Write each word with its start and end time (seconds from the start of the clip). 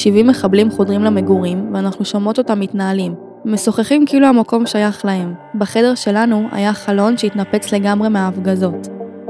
70 0.00 0.26
מחבלים 0.26 0.70
חודרים 0.70 1.04
למגורים, 1.04 1.70
ואנחנו 1.74 2.04
שומעות 2.04 2.38
אותם 2.38 2.60
מתנהלים. 2.60 3.14
משוחחים 3.44 4.06
כאילו 4.06 4.26
המקום 4.26 4.66
שייך 4.66 5.04
להם. 5.04 5.34
בחדר 5.54 5.94
שלנו 5.94 6.48
היה 6.52 6.72
חלון 6.72 7.16
שהתנפץ 7.16 7.72
לגמרי 7.72 8.08
מההפגזות. 8.08 8.88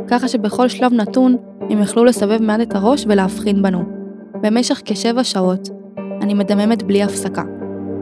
ככה 0.08 0.28
שבכל 0.28 0.68
שלב 0.68 0.92
נתון 0.92 1.36
הם 1.70 1.82
יכלו 1.82 2.04
לסבב 2.04 2.42
מעט 2.42 2.60
את 2.60 2.74
הראש 2.74 3.04
ולהבחין 3.08 3.62
בנו. 3.62 3.82
במשך 4.42 4.82
כשבע 4.84 5.24
שעות 5.24 5.68
אני 6.22 6.34
מדממת 6.34 6.82
בלי 6.82 7.02
הפסקה. 7.02 7.42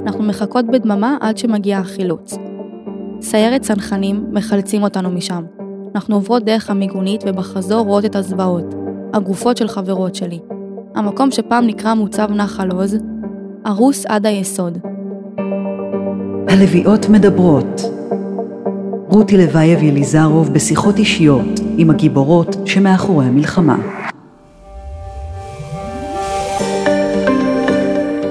אנחנו 0.07 0.25
מחכות 0.25 0.67
בדממה 0.67 1.17
עד 1.21 1.39
שמגיע 1.39 1.79
החילוץ. 1.79 2.35
סיירת 3.21 3.63
צנחנים 3.63 4.25
מחלצים 4.33 4.83
אותנו 4.83 5.11
משם. 5.11 5.43
אנחנו 5.95 6.15
עוברות 6.15 6.45
דרך 6.45 6.71
המיגונית 6.71 7.25
ובחזור 7.27 7.87
רואות 7.87 8.05
את 8.05 8.17
הזוועות, 8.17 8.75
הגופות 9.15 9.57
של 9.57 9.69
חברות 9.69 10.15
שלי. 10.15 10.41
המקום 10.99 11.31
שפעם 11.31 11.67
נקרא 11.67 11.95
מוצב 11.95 12.31
נחל 12.31 12.71
עוז, 12.71 12.97
הרוס 13.65 14.07
עד 14.07 14.27
היסוד. 14.27 14.79
הלוויות 16.49 17.09
מדברות. 17.09 17.81
רותי 19.09 19.37
לוייב 19.37 19.83
יליזרוב 19.83 20.55
בשיחות 20.55 20.97
אישיות 20.99 21.61
עם 21.77 21.91
הגיבורות 21.91 22.57
שמאחורי 22.65 23.27
המלחמה. 23.27 23.77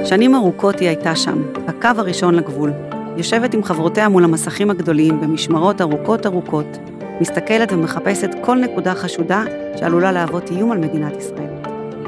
שנים 0.06 0.36
ארוכות 0.36 0.80
היא 0.80 0.88
הייתה 0.88 1.16
שם, 1.16 1.42
בקו 1.68 1.90
הראשון 1.98 2.36
לגבול. 2.36 2.72
יושבת 3.18 3.54
עם 3.54 3.64
חברותיה 3.64 4.10
מול 4.10 4.24
המסכים 4.24 4.70
הגדולים 4.70 5.22
במשמרות 5.22 5.82
ארוכות 5.82 6.26
ארוכות, 6.26 6.78
מסתכלת 7.22 7.74
ומחפשת 7.74 8.30
כל 8.42 8.58
נקודה 8.58 8.96
חשודה 8.96 9.44
שעלולה 9.76 10.12
להוות 10.12 10.52
איום 10.52 10.72
על 10.72 10.78
מדינת 10.78 11.18
ישראל. 11.18 11.47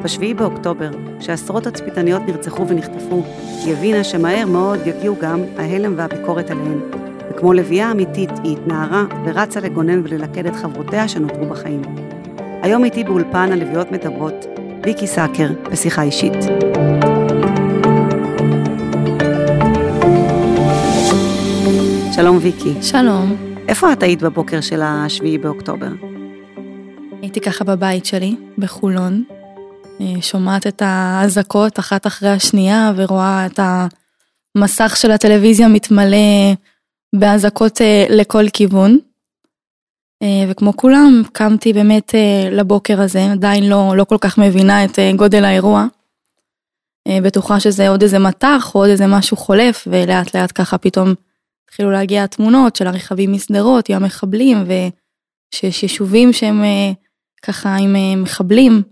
ב-7 0.04 0.34
באוקטובר, 0.38 0.90
כשעשרות 1.20 1.64
תצפיתניות 1.64 2.22
נרצחו 2.28 2.68
ונחטפו, 2.68 3.24
היא 3.66 3.74
הבינה 3.74 4.04
שמהר 4.04 4.46
מאוד 4.46 4.80
יגיעו 4.86 5.16
גם 5.22 5.44
ההלם 5.58 5.94
והביקורת 5.98 6.52
עליהן. 6.52 6.80
וכמו 7.32 7.54
לביאה 7.54 7.92
אמיתית, 7.92 8.30
היא 8.44 8.58
התנערה 8.58 9.04
ורצה 9.26 9.60
לגונן 9.60 10.02
וללכד 10.04 10.46
את 10.46 10.56
חברותיה 10.56 11.08
שנותרו 11.08 11.46
בחיים. 11.46 11.82
היום 12.62 12.84
איתי 12.84 13.04
באולפן 13.04 13.52
הלוויות 13.52 13.92
מדברות, 13.92 14.46
ויקי 14.84 15.08
סאקר, 15.08 15.48
בשיחה 15.72 16.02
אישית. 16.02 16.34
שלום 22.16 22.38
ויקי. 22.42 22.74
שלום. 22.82 23.36
איפה 23.68 23.94
את 23.94 24.04
היית 24.04 24.22
בבוקר 24.22 24.62
של 24.62 24.82
השביעי 24.84 25.38
באוקטובר? 25.38 25.90
הייתי 27.22 27.42
ככה 27.42 27.64
בבית 27.64 28.06
שלי, 28.06 28.36
בחולון, 28.58 29.24
שומעת 30.22 30.68
את 30.68 30.82
האזעקות 30.86 31.80
אחת 31.80 32.08
אחרי 32.08 32.30
השנייה 32.30 32.92
ורואה 32.96 33.46
את 33.46 33.60
המסך 34.58 34.98
של 34.98 35.12
הטלוויזיה 35.12 35.68
מתמלא 35.68 36.54
באזעקות 37.16 37.82
אה, 37.82 38.06
לכל 38.10 38.44
כיוון. 38.54 38.98
אה, 40.24 40.46
וכמו 40.50 40.78
כולם, 40.78 41.22
קמתי 41.32 41.74
באמת 41.74 42.16
לבוקר 42.52 43.02
הזה, 43.02 43.32
עדיין 43.32 43.70
לא, 43.70 43.94
לא 43.98 44.04
כל 44.04 44.18
כך 44.22 44.38
מבינה 44.38 44.86
את 44.86 45.00
גודל 45.16 45.46
האירוע. 45.46 45.86
בטוחה 47.24 47.60
שזה 47.60 47.90
עוד 47.90 48.02
איזה 48.02 48.20
מטח 48.20 48.72
או 48.76 48.80
עוד 48.80 48.90
איזה 48.90 49.08
משהו 49.08 49.38
חולף, 49.38 49.88
ולאט 49.92 50.36
לאט 50.36 50.52
ככה 50.56 50.78
פתאום 50.78 51.14
התחילו 51.66 51.92
להגיע 51.92 52.24
התמונות 52.24 52.76
של 52.76 52.88
הרכבים 52.88 53.34
משדרות 53.34 53.90
עם 53.90 53.96
המחבלים, 53.96 54.58
ושיש 54.68 55.84
יישובים 55.84 56.34
שהם 56.34 56.64
ככה 57.42 57.76
עם 57.76 57.96
מחבלים. 58.24 58.84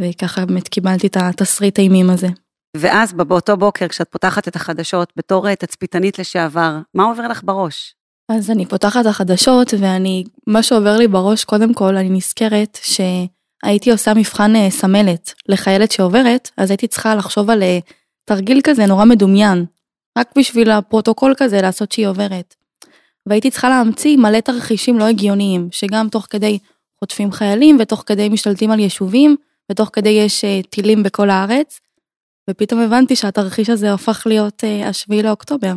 וככה 0.00 0.46
באמת 0.46 0.68
קיבלתי 0.68 1.06
את 1.06 1.16
התסריט 1.16 1.78
האימים 1.78 2.10
הזה. 2.10 2.28
ואז 2.76 3.12
באותו 3.12 3.56
בוקר, 3.56 3.88
כשאת 3.88 4.08
פותחת 4.08 4.48
את 4.48 4.56
החדשות 4.56 5.12
בתור 5.16 5.48
אה, 5.48 5.56
תצפיתנית 5.56 6.18
לשעבר, 6.18 6.78
מה 6.94 7.04
עובר 7.04 7.28
לך 7.28 7.40
בראש? 7.44 7.94
אז 8.28 8.50
אני 8.50 8.66
פותחת 8.66 9.00
את 9.00 9.06
החדשות, 9.06 9.74
ואני, 9.78 10.24
מה 10.46 10.62
שעובר 10.62 10.96
לי 10.96 11.08
בראש, 11.08 11.44
קודם 11.44 11.74
כל, 11.74 11.96
אני 11.96 12.08
נזכרת 12.08 12.78
שהייתי 12.82 13.90
עושה 13.90 14.14
מבחן 14.14 14.56
אה, 14.56 14.70
סמלת 14.70 15.34
לחיילת 15.48 15.92
שעוברת, 15.92 16.50
אז 16.56 16.70
הייתי 16.70 16.86
צריכה 16.86 17.14
לחשוב 17.14 17.50
על 17.50 17.62
אה, 17.62 17.78
תרגיל 18.24 18.60
כזה 18.64 18.86
נורא 18.86 19.04
מדומיין, 19.04 19.64
רק 20.18 20.30
בשביל 20.38 20.70
הפרוטוקול 20.70 21.34
כזה 21.36 21.60
לעשות 21.60 21.92
שהיא 21.92 22.06
עוברת. 22.06 22.54
והייתי 23.26 23.50
צריכה 23.50 23.68
להמציא 23.68 24.16
מלא 24.16 24.40
תרחישים 24.40 24.98
לא 24.98 25.04
הגיוניים, 25.04 25.68
שגם 25.72 26.08
תוך 26.08 26.26
כדי 26.30 26.58
חוטפים 27.00 27.32
חיילים 27.32 27.76
ותוך 27.80 28.02
כדי 28.06 28.28
משתלטים 28.28 28.70
על 28.70 28.78
יישובים, 28.78 29.36
ותוך 29.70 29.90
כדי 29.92 30.08
יש 30.08 30.44
אה, 30.44 30.60
טילים 30.70 31.02
בכל 31.02 31.30
הארץ, 31.30 31.80
ופתאום 32.50 32.80
הבנתי 32.80 33.16
שהתרחיש 33.16 33.70
הזה 33.70 33.92
הפך 33.92 34.22
להיות 34.26 34.64
אה, 34.64 34.88
השביעי 34.88 35.22
לאוקטובר. 35.22 35.74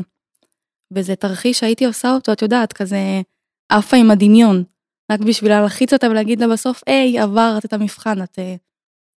וזה 0.93 1.15
תרחיש 1.15 1.59
שהייתי 1.59 1.85
עושה 1.85 2.11
אותו, 2.11 2.31
את 2.31 2.41
יודעת, 2.41 2.73
כזה 2.73 2.97
עפה 3.69 3.97
עם 3.97 4.11
הדמיון, 4.11 4.63
רק 5.11 5.19
בשביל 5.19 5.51
להלחיץ 5.51 5.93
אותה 5.93 6.09
ולהגיד 6.09 6.39
לה 6.41 6.47
בסוף, 6.47 6.81
היי, 6.87 7.19
עברת 7.19 7.65
את 7.65 7.73
המבחן, 7.73 8.23
את 8.23 8.39
אה, 8.39 8.55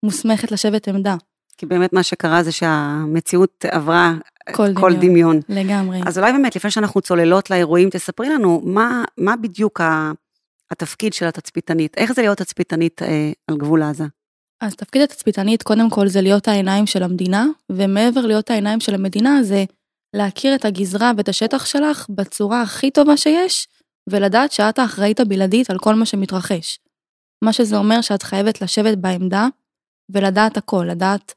מוסמכת 0.03 0.53
לשבת 0.53 0.89
עמדה. 0.89 1.17
כי 1.59 1.67
באמת 1.67 1.93
מה 1.93 2.03
שקרה 2.03 2.43
זה 2.43 2.53
שהמציאות 2.53 3.65
עברה 3.69 4.15
כל, 4.53 4.75
כל 4.75 4.93
דמיון. 4.95 5.41
דמיון. 5.41 5.41
לגמרי. 5.49 6.01
אז 6.07 6.19
אולי 6.19 6.33
באמת, 6.33 6.57
לפני 6.57 6.71
שאנחנו 6.71 7.01
צוללות 7.01 7.51
לאירועים, 7.51 7.91
תספרי 7.91 8.29
לנו 8.29 8.63
מה, 8.65 9.05
מה 9.19 9.37
בדיוק 9.37 9.81
התפקיד 10.71 11.13
של 11.13 11.27
התצפיתנית, 11.27 11.97
איך 11.97 12.13
זה 12.13 12.23
להיות 12.23 12.39
תצפיתנית 12.39 13.03
אה, 13.03 13.33
על 13.49 13.57
גבול 13.57 13.83
עזה? 13.83 14.05
אז 14.65 14.75
תפקיד 14.75 15.03
התצפיתנית 15.03 15.63
קודם 15.63 15.91
כל 15.91 16.09
זה 16.09 16.21
להיות 16.21 16.49
העיניים 16.49 16.87
של 16.87 17.03
המדינה, 17.03 17.47
ומעבר 17.73 18.21
להיות 18.21 18.51
העיניים 18.51 18.81
של 18.81 18.95
המדינה 18.95 19.43
זה 19.43 19.65
להכיר 20.17 20.55
את 20.55 20.65
הגזרה 20.65 21.13
ואת 21.17 21.29
השטח 21.29 21.67
שלך 21.67 22.07
בצורה 22.11 22.63
הכי 22.63 22.91
טובה 22.91 23.17
שיש, 23.17 23.69
ולדעת 24.11 24.53
שאת 24.53 24.79
האחראית 24.79 25.21
הבלעדית 25.21 25.71
על 25.71 25.79
כל 25.79 25.95
מה 25.95 26.07
שמתרחש. 26.07 26.79
מה 27.45 27.53
שזה 27.53 27.77
אומר 27.77 28.01
שאת 28.01 28.23
חייבת 28.23 28.63
לשבת 28.63 28.99
בעמדה 28.99 29.47
ולדעת 30.11 30.57
הכל, 30.57 30.87
לדעת 30.91 31.35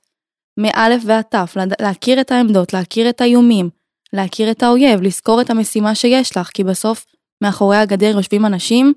מאלף 0.60 1.02
ועד 1.06 1.24
תף, 1.30 1.58
להכיר 1.82 2.22
את 2.22 2.32
העמדות, 2.32 2.74
להכיר 2.74 3.10
את 3.10 3.22
האיומים, 3.22 3.70
להכיר 4.14 4.52
את 4.52 4.64
האויב, 4.64 5.02
לזכור 5.02 5.42
את 5.42 5.50
המשימה 5.50 5.96
שיש 5.96 6.38
לך, 6.38 6.50
כי 6.54 6.64
בסוף 6.64 7.06
מאחורי 7.44 7.78
הגדר 7.78 8.16
יושבים 8.18 8.46
אנשים 8.46 8.94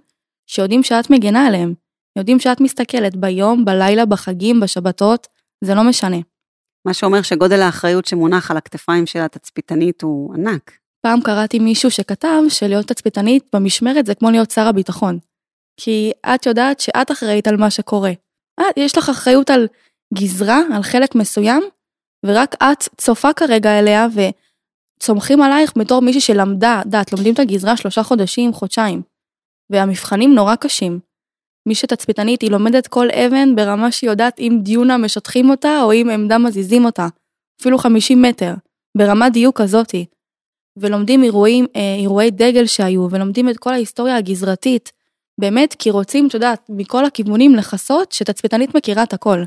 שיודעים 0.47 0.83
שאת 0.83 1.11
מגנה 1.11 1.47
עליהם, 1.47 1.75
יודעים 2.19 2.41
שאת 2.41 2.61
מסתכלת 2.61 3.17
ביום, 3.17 3.65
בלילה, 3.65 4.07
בחגים, 4.07 4.61
בשבתות, 4.61 5.27
זה 5.65 5.75
לא 5.75 5.85
משנה. 5.85 6.17
מה 6.87 6.95
שאומר 6.95 7.23
שגודל 7.23 7.61
האחריות 7.61 8.07
שמונח 8.07 8.51
על 8.51 8.57
הכתפיים 8.57 9.07
של 9.07 9.19
התצפיתנית 9.19 10.03
הוא 10.03 10.35
ענק. 10.35 10.73
פעם 11.03 11.21
קראתי 11.21 11.59
מישהו 11.59 11.91
שכתב 11.91 12.43
שלהיות 12.49 12.87
תצפיתנית 12.87 13.49
במשמרת 13.53 14.07
זה 14.07 14.15
כמו 14.15 14.31
להיות 14.31 14.51
שר 14.51 14.67
הביטחון. 14.67 15.19
כי 15.77 16.13
את 16.35 16.47
יודעת 16.47 16.81
שאת 16.81 17.11
אחראית 17.11 17.49
על 17.49 17.57
מה 17.57 17.71
שקורה. 17.71 18.13
את, 18.61 18.77
יש 18.77 18.99
לך 18.99 19.09
אחריות 19.09 19.51
על 19.51 19.69
גזרה, 20.15 20.61
על 20.75 20.83
חלק 20.83 21.15
מסוים, 21.15 21.63
ורק 22.27 22.55
את 22.55 22.89
צופה 22.97 23.33
כרגע 23.33 23.79
אליה 23.79 24.07
וצומחים 24.15 25.43
עלייך 25.43 25.73
בתור 25.77 26.03
מישהי 26.03 26.21
שלמדה, 26.21 26.83
דעת, 26.87 27.13
לומדים 27.13 27.35
את 27.35 27.39
הגזרה 27.39 27.77
שלושה 27.77 28.03
חודשים, 28.03 28.53
חודשיים. 28.53 29.03
והמבחנים 29.71 30.35
נורא 30.35 30.55
קשים. 30.55 31.01
מי 31.67 31.75
שתצפיתנית 31.75 32.43
היא 32.43 32.51
לומדת 32.51 32.87
כל 32.87 33.07
אבן 33.11 33.57
ברמה 33.57 33.93
שהיא 33.93 34.11
יודעת 34.11 34.39
אם 34.39 34.59
דיונה 34.63 34.99
משטחים 34.99 35.51
אותה 35.51 35.83
או 35.83 35.93
אם 35.93 36.11
עמדה 36.13 36.39
מזיזים 36.39 36.85
אותה. 36.85 37.09
אפילו 37.61 37.79
50 37.79 38.23
מטר. 38.23 38.55
ברמת 38.97 39.33
דיוק 39.33 39.61
כזאתי. 39.61 40.07
ולומדים 40.77 41.23
אירועים, 41.23 41.67
אה, 41.77 41.95
אירועי 41.99 42.31
דגל 42.31 42.67
שהיו, 42.67 43.07
ולומדים 43.11 43.49
את 43.49 43.59
כל 43.59 43.73
ההיסטוריה 43.73 44.17
הגזרתית. 44.17 44.93
באמת, 45.41 45.75
כי 45.79 45.91
רוצים, 45.91 46.27
את 46.29 46.35
יודעת, 46.35 46.67
מכל 46.69 47.05
הכיוונים 47.05 47.55
לכסות 47.55 48.13
שתצפיתנית 48.13 48.75
מכירה 48.75 49.03
את 49.03 49.13
הכל. 49.13 49.43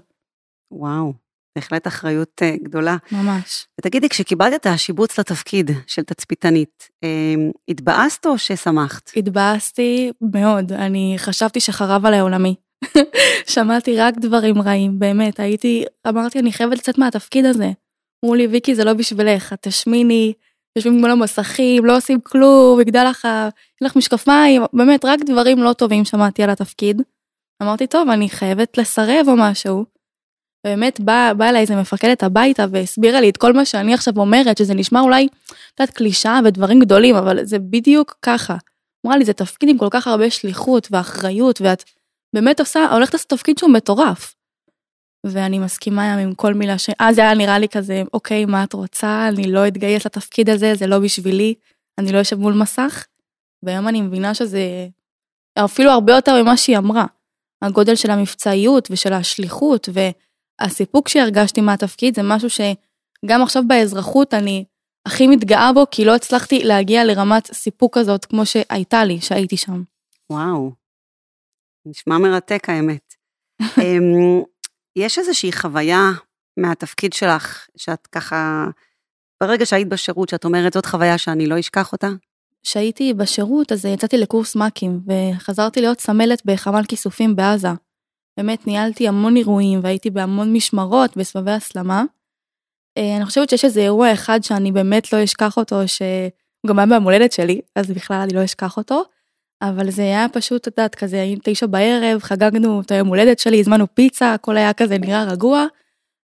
וואו. 0.71 1.22
בהחלט 1.55 1.87
אחריות 1.87 2.41
אה, 2.41 2.55
גדולה. 2.63 2.97
ממש. 3.11 3.67
ותגידי, 3.79 4.09
כשקיבלת 4.09 4.53
את 4.53 4.65
השיבוץ 4.65 5.19
לתפקיד 5.19 5.71
של 5.87 6.01
תצפיתנית, 6.01 6.89
אמ, 7.03 7.51
התבאסת 7.67 8.25
או 8.25 8.37
ששמחת? 8.37 9.11
התבאסתי 9.15 10.11
מאוד, 10.21 10.71
אני 10.71 11.15
חשבתי 11.17 11.59
שחרב 11.59 12.05
עליי 12.05 12.19
עולמי. 12.19 12.55
שמעתי 13.53 13.97
רק 13.97 14.13
דברים 14.17 14.61
רעים, 14.61 14.99
באמת, 14.99 15.39
הייתי, 15.39 15.85
אמרתי, 16.07 16.39
אני 16.39 16.51
חייבת 16.51 16.77
לצאת 16.77 16.97
מהתפקיד 16.97 17.45
הזה. 17.45 17.71
אמרו 18.25 18.35
לי, 18.35 18.47
ויקי, 18.47 18.75
זה 18.75 18.83
לא 18.83 18.93
בשבילך, 18.93 19.53
את 19.53 19.61
תשמיני, 19.61 20.33
יושבים 20.75 20.93
מול 20.93 21.11
המסכים, 21.11 21.85
לא 21.85 21.97
עושים 21.97 22.21
כלום, 22.21 22.81
יגדל 22.81 23.03
לך, 23.09 23.25
אין 23.25 23.87
לך 23.87 23.95
משקפיים, 23.95 24.61
באמת, 24.73 25.05
רק 25.05 25.19
דברים 25.25 25.59
לא 25.59 25.73
טובים 25.73 26.05
שמעתי 26.05 26.43
על 26.43 26.49
התפקיד. 26.49 27.01
אמרתי, 27.63 27.87
טוב, 27.87 28.09
אני 28.09 28.29
חייבת 28.29 28.77
לסרב 28.77 29.25
או 29.27 29.35
משהו. 29.37 29.85
באמת 30.63 30.99
באה 30.99 31.33
בא 31.33 31.49
אליי 31.49 31.61
איזה 31.61 31.75
מפקדת 31.75 32.23
הביתה 32.23 32.65
והסבירה 32.71 33.21
לי 33.21 33.29
את 33.29 33.37
כל 33.37 33.53
מה 33.53 33.65
שאני 33.65 33.93
עכשיו 33.93 34.17
אומרת, 34.17 34.57
שזה 34.57 34.73
נשמע 34.73 34.99
אולי, 35.01 35.27
את 35.45 35.79
יודעת, 35.79 35.95
קלישאה 35.95 36.39
ודברים 36.45 36.79
גדולים, 36.79 37.15
אבל 37.15 37.45
זה 37.45 37.59
בדיוק 37.59 38.17
ככה. 38.21 38.57
אמרה 39.05 39.17
לי, 39.17 39.25
זה 39.25 39.33
תפקיד 39.33 39.69
עם 39.69 39.77
כל 39.77 39.87
כך 39.91 40.07
הרבה 40.07 40.29
שליחות 40.29 40.87
ואחריות, 40.91 41.61
ואת 41.61 41.83
באמת 42.35 42.59
עושה, 42.59 42.91
הולכת 42.91 43.13
לעשות 43.13 43.29
תפקיד 43.29 43.57
שהוא 43.57 43.71
מטורף. 43.71 44.35
ואני 45.25 45.59
מסכימה 45.59 46.13
עם 46.13 46.33
כל 46.33 46.53
מילה 46.53 46.77
ש... 46.77 46.89
אז 46.99 47.17
היה 47.17 47.33
נראה 47.33 47.59
לי 47.59 47.69
כזה, 47.69 48.03
אוקיי, 48.13 48.45
מה 48.45 48.63
את 48.63 48.73
רוצה? 48.73 49.27
אני 49.27 49.51
לא 49.51 49.67
אתגייס 49.67 50.05
לתפקיד 50.05 50.49
הזה, 50.49 50.75
זה 50.75 50.87
לא 50.87 50.99
בשבילי, 50.99 51.53
אני 51.99 52.11
לא 52.11 52.17
יושב 52.17 52.35
מול 52.35 52.53
מסך. 52.53 53.05
והיום 53.63 53.87
אני 53.87 54.01
מבינה 54.01 54.33
שזה 54.33 54.87
אפילו 55.59 55.91
הרבה 55.91 56.13
יותר 56.13 56.43
ממה 56.43 56.57
שהיא 56.57 56.77
אמרה. 56.77 57.05
הגודל 57.61 57.95
של 57.95 58.11
המבצעיות 58.11 58.87
ושל 58.91 59.13
השליחות 59.13 59.89
והסיפוק 60.61 61.07
שהרגשתי 61.07 61.61
מהתפקיד 61.61 62.15
זה 62.15 62.21
משהו 62.23 62.49
שגם 62.49 63.41
עכשיו 63.41 63.63
באזרחות 63.67 64.33
אני 64.33 64.65
הכי 65.05 65.27
מתגאה 65.27 65.73
בו, 65.73 65.85
כי 65.91 66.05
לא 66.05 66.15
הצלחתי 66.15 66.63
להגיע 66.63 67.03
לרמת 67.03 67.53
סיפוק 67.53 67.97
כזאת 67.97 68.25
כמו 68.25 68.45
שהייתה 68.45 69.05
לי, 69.05 69.21
שהייתי 69.21 69.57
שם. 69.57 69.83
וואו, 70.29 70.71
נשמע 71.85 72.17
מרתק 72.17 72.69
האמת. 72.69 73.13
אמ, 73.81 74.41
יש 74.95 75.19
איזושהי 75.19 75.51
חוויה 75.51 76.11
מהתפקיד 76.57 77.13
שלך, 77.13 77.67
שאת 77.77 78.07
ככה, 78.07 78.67
ברגע 79.43 79.65
שהיית 79.65 79.89
בשירות, 79.89 80.29
שאת 80.29 80.45
אומרת, 80.45 80.73
זאת 80.73 80.85
חוויה 80.85 81.17
שאני 81.17 81.47
לא 81.47 81.59
אשכח 81.59 81.91
אותה? 81.91 82.07
כשהייתי 82.63 83.13
בשירות, 83.13 83.71
אז 83.71 83.85
יצאתי 83.85 84.17
לקורס 84.17 84.55
מ"כים, 84.55 84.99
וחזרתי 85.07 85.81
להיות 85.81 85.99
סמלת 85.99 86.41
בחמ"ל 86.45 86.83
כיסופים 86.87 87.35
בעזה. 87.35 87.69
באמת 88.37 88.67
ניהלתי 88.67 89.07
המון 89.07 89.35
אירועים 89.35 89.79
והייתי 89.83 90.09
בהמון 90.09 90.53
משמרות 90.53 91.17
בסבבי 91.17 91.51
הסלמה. 91.51 92.03
אה, 92.97 93.17
אני 93.17 93.25
חושבת 93.25 93.49
שיש 93.49 93.65
איזה 93.65 93.81
אירוע 93.81 94.13
אחד 94.13 94.43
שאני 94.43 94.71
באמת 94.71 95.13
לא 95.13 95.23
אשכח 95.23 95.57
אותו, 95.57 95.87
שהוא 95.87 96.67
גם 96.67 96.79
היה 96.79 96.85
ביום 96.85 97.03
הולדת 97.03 97.31
שלי, 97.31 97.61
אז 97.75 97.91
בכלל 97.91 98.17
אני 98.17 98.33
לא 98.33 98.43
אשכח 98.43 98.77
אותו. 98.77 99.03
אבל 99.61 99.91
זה 99.91 100.01
היה 100.01 100.25
פשוט, 100.29 100.67
את 100.67 100.77
יודעת, 100.77 100.95
כזה, 100.95 101.21
היינו 101.21 101.41
תשע 101.43 101.65
בערב, 101.65 102.21
חגגנו 102.21 102.81
את 102.81 102.91
היום 102.91 103.07
הולדת 103.07 103.39
שלי, 103.39 103.59
הזמנו 103.59 103.95
פיצה, 103.95 104.33
הכל 104.33 104.57
היה 104.57 104.73
כזה 104.73 104.97
נראה 104.97 105.23
רגוע. 105.23 105.65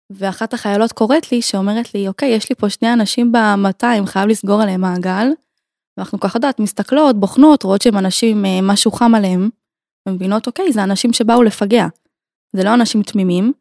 ואחת 0.10 0.54
החיילות 0.54 0.92
קוראת 0.92 1.32
לי, 1.32 1.42
שאומרת 1.42 1.94
לי, 1.94 2.08
אוקיי, 2.08 2.30
יש 2.30 2.50
לי 2.50 2.56
פה 2.56 2.70
שני 2.70 2.94
אנשים 2.94 3.32
ב-200, 3.32 4.06
חייב 4.06 4.28
לסגור 4.28 4.62
עליהם 4.62 4.82
מעגל. 4.82 5.28
ואנחנו 5.98 6.20
ככה, 6.20 6.38
יודעת, 6.38 6.60
מסתכלות, 6.60 7.20
בוחנות, 7.20 7.64
רואות 7.64 7.82
שהם 7.82 7.98
אנשים, 7.98 8.46
אה, 8.46 8.60
משהו 8.62 8.92
חם 8.92 9.16
עליהם, 9.16 9.50
ומבינות, 10.10 10.48
אוקיי, 10.48 10.72
זה 10.72 10.84
אנשים 10.84 11.14
שבאו 11.14 11.44
לפגע. 11.44 11.88
זה 12.56 12.64
לא 12.64 12.74
אנשים 12.74 13.04
תמימים. 13.04 13.54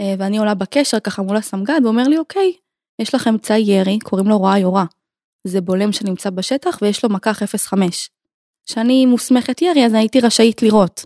אה, 0.00 0.14
ואני 0.18 0.38
עולה 0.38 0.54
בקשר 0.54 1.00
ככה 1.00 1.22
מול 1.22 1.36
הסמג"ד, 1.36 1.80
ואומר 1.84 2.08
לי, 2.08 2.18
אוקיי, 2.18 2.52
יש 2.98 3.14
לכם 3.14 3.30
אמצעי 3.30 3.62
ירי, 3.62 3.98
קוראים 3.98 4.28
לו 4.28 4.38
רואה 4.38 4.58
יורה. 4.58 4.84
זה 5.46 5.60
בולם 5.60 5.92
שנמצא 5.92 6.30
בשטח 6.30 6.78
ויש 6.82 7.04
לו 7.04 7.10
מקח 7.10 7.42
05. 7.42 8.10
כשאני 8.66 9.06
מוסמכת 9.06 9.62
ירי 9.62 9.86
אז 9.86 9.94
הייתי 9.94 10.20
רשאית 10.20 10.62
לראות. 10.62 11.04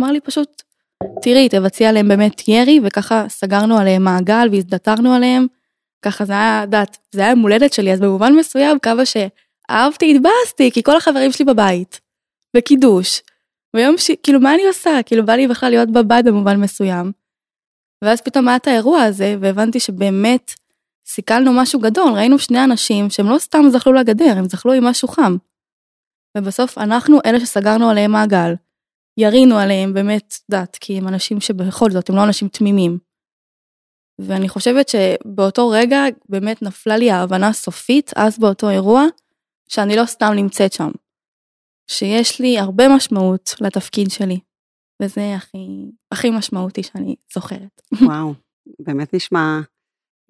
אמר 0.00 0.12
לי 0.12 0.20
פשוט, 0.20 0.62
תראי, 1.22 1.48
תבצעי 1.48 1.86
עליהם 1.86 2.08
באמת 2.08 2.48
ירי, 2.48 2.80
וככה 2.84 3.24
סגרנו 3.28 3.78
עליהם 3.78 4.04
מעגל 4.04 4.48
והזדתרנו 4.52 5.14
עליהם. 5.14 5.46
ככה 6.02 6.24
זה 6.24 6.32
היה, 6.32 6.66
דעת, 6.66 6.98
זה 7.12 7.20
היה 7.20 7.34
מולדת 7.34 7.72
שלי, 7.72 7.92
אז 7.92 8.00
במובן 8.00 8.32
מסוים 8.32 8.78
כמה 8.78 9.02
שאהבתי, 9.06 10.14
התבאסתי, 10.16 10.70
כי 10.70 10.82
כל 10.82 10.96
החברים 10.96 11.32
שלי 11.32 11.44
בבית, 11.44 12.00
וקידוש. 12.56 13.22
ויום 13.76 13.98
ש... 13.98 14.10
כאילו, 14.22 14.40
מה 14.40 14.54
אני 14.54 14.66
עושה? 14.66 14.90
כאילו, 15.06 15.26
בא 15.26 15.32
לי 15.32 15.48
בכלל 15.48 15.70
להיות 15.70 15.90
בבית 15.90 16.24
במובן 16.24 16.60
מסוים. 16.60 17.12
ואז 18.04 18.20
פתאום 18.20 18.48
היה 18.48 18.56
את 18.56 18.66
האירוע 18.66 19.02
הזה, 19.02 19.36
והבנתי 19.40 19.80
שבאמת 19.80 20.52
סיכלנו 21.06 21.52
משהו 21.52 21.80
גדול, 21.80 22.12
ראינו 22.12 22.38
שני 22.38 22.64
אנשים 22.64 23.10
שהם 23.10 23.26
לא 23.26 23.38
סתם 23.38 23.62
זחלו 23.70 23.92
לגדר, 23.92 24.34
הם 24.36 24.48
זחלו 24.48 24.72
עם 24.72 24.84
משהו 24.84 25.08
חם. 25.08 25.36
ובסוף 26.38 26.78
אנחנו 26.78 27.18
אלה 27.26 27.40
שסגרנו 27.40 27.90
עליהם 27.90 28.12
מעגל. 28.12 28.54
ירינו 29.16 29.58
עליהם 29.58 29.94
באמת, 29.94 30.34
דת, 30.50 30.76
כי 30.80 30.98
הם 30.98 31.08
אנשים 31.08 31.40
שבכל 31.40 31.90
זאת 31.90 32.10
הם 32.10 32.16
לא 32.16 32.24
אנשים 32.24 32.48
תמימים. 32.48 32.98
ואני 34.18 34.48
חושבת 34.48 34.88
שבאותו 34.88 35.68
רגע 35.68 36.04
באמת 36.28 36.62
נפלה 36.62 36.96
לי 36.96 37.10
ההבנה 37.10 37.48
הסופית, 37.48 38.10
אז 38.16 38.38
באותו 38.38 38.70
אירוע, 38.70 39.04
שאני 39.68 39.96
לא 39.96 40.06
סתם 40.06 40.32
נמצאת 40.32 40.72
שם. 40.72 40.90
שיש 41.90 42.40
לי 42.40 42.58
הרבה 42.58 42.88
משמעות 42.88 43.54
לתפקיד 43.60 44.10
שלי, 44.10 44.38
וזה 45.02 45.34
הכי, 45.36 45.90
הכי 46.12 46.30
משמעותי 46.30 46.82
שאני 46.82 47.16
זוכרת. 47.34 47.82
וואו, 48.02 48.34
באמת 48.80 49.14
נשמע, 49.14 49.60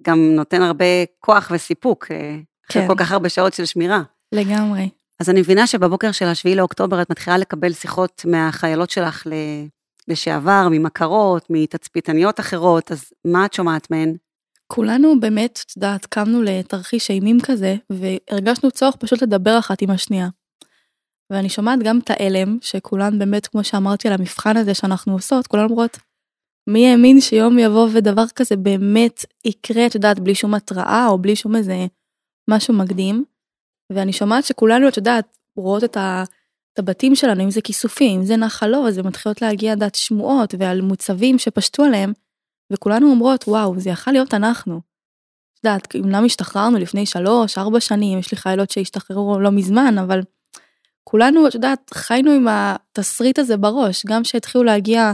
גם 0.03 0.19
נותן 0.19 0.63
הרבה 0.63 0.85
כוח 1.19 1.51
וסיפוק, 1.55 2.07
אה, 2.11 2.37
אחרי 2.71 2.83
כן. 2.83 2.89
כל 2.89 2.95
כך 2.97 3.13
הרבה 3.13 3.29
שעות 3.29 3.55
של 3.55 3.65
שמירה. 3.65 4.03
לגמרי. 4.33 4.89
אז 5.21 5.31
אני 5.31 5.41
מבינה 5.41 5.67
שבבוקר 5.67 6.13
של 6.13 6.25
השביעי 6.25 6.57
לאוקטובר 6.57 7.03
את 7.03 7.11
מתחילה 7.11 7.39
לקבל 7.39 7.73
שיחות 7.73 8.23
מהחיילות 8.25 8.91
שלך 8.91 9.27
לשעבר, 10.09 10.69
ממכרות, 10.71 11.47
מתצפיתניות 11.51 12.41
אחרות, 12.41 12.93
אז 12.93 13.05
מה 13.25 13.45
את 13.45 13.53
שומעת 13.53 13.91
מהן? 13.91 14.17
כולנו 14.67 15.21
באמת, 15.21 15.65
את 15.67 15.77
יודעת, 15.77 16.07
קמנו 16.07 16.43
לתרחיש 16.43 17.11
אימים 17.11 17.39
כזה, 17.43 17.77
והרגשנו 17.91 18.71
צורך 18.71 18.97
פשוט 18.97 19.23
לדבר 19.23 19.59
אחת 19.59 19.83
עם 19.83 19.91
השנייה. 19.91 20.29
ואני 21.31 21.49
שומעת 21.49 21.79
גם 21.85 21.99
את 21.99 22.11
ההלם, 22.11 22.59
שכולן 22.61 23.19
באמת, 23.19 23.47
כמו 23.47 23.65
שאמרתי 23.65 24.09
על 24.09 24.15
המבחן 24.15 24.57
הזה 24.57 24.75
שאנחנו 24.75 25.13
עושות, 25.13 25.47
כולן 25.47 25.65
אומרות, 25.65 25.99
מי 26.71 26.91
האמין 26.91 27.21
שיום 27.21 27.59
יבוא 27.59 27.89
ודבר 27.93 28.25
כזה 28.35 28.57
באמת 28.57 29.25
יקרה, 29.45 29.87
את 29.87 29.95
יודעת, 29.95 30.21
בלי 30.21 30.35
שום 30.35 30.55
התראה 30.55 31.07
או 31.09 31.19
בלי 31.19 31.37
שום 31.37 31.57
איזה 31.57 31.87
משהו 32.51 32.75
מקדים. 32.75 33.25
ואני 33.93 34.13
שומעת 34.13 34.45
שכולנו, 34.45 34.89
את 34.89 34.97
יודעת, 34.97 35.39
רואות 35.57 35.85
את, 35.85 35.97
ה, 35.97 36.25
את 36.73 36.79
הבתים 36.79 37.15
שלנו, 37.15 37.45
אם 37.45 37.51
זה 37.51 37.61
כיסופים, 37.61 38.21
אם 38.21 38.27
זה 38.27 38.37
נחלות, 38.37 38.95
זה 38.95 39.03
מתחילות 39.03 39.43
להגיע, 39.43 39.75
דעת 39.75 39.95
שמועות 39.95 40.55
ועל 40.59 40.81
מוצבים 40.81 41.39
שפשטו 41.39 41.85
עליהם, 41.85 42.13
וכולנו 42.73 43.11
אומרות, 43.11 43.45
וואו, 43.49 43.81
זה 43.81 43.91
יכול 43.91 44.13
להיות 44.13 44.35
אנחנו. 44.35 44.81
את 45.55 45.65
יודעת, 45.65 45.97
אמנם 45.97 46.25
השתחררנו 46.25 46.79
לפני 46.79 47.07
שלוש, 47.07 47.59
ארבע 47.59 47.81
שנים, 47.81 48.19
יש 48.19 48.33
לי 48.33 48.39
חיילות 48.39 48.71
שהשתחררו 48.71 49.41
לא 49.41 49.51
מזמן, 49.51 49.99
אבל 49.99 50.21
כולנו, 51.05 51.49
את 51.49 51.55
יודעת, 51.55 51.91
חיינו 51.95 52.31
עם 52.31 52.47
התסריט 52.51 53.39
הזה 53.39 53.57
בראש, 53.57 54.07
גם 54.07 54.25
שהתחילו 54.25 54.65
להגיע 54.65 55.13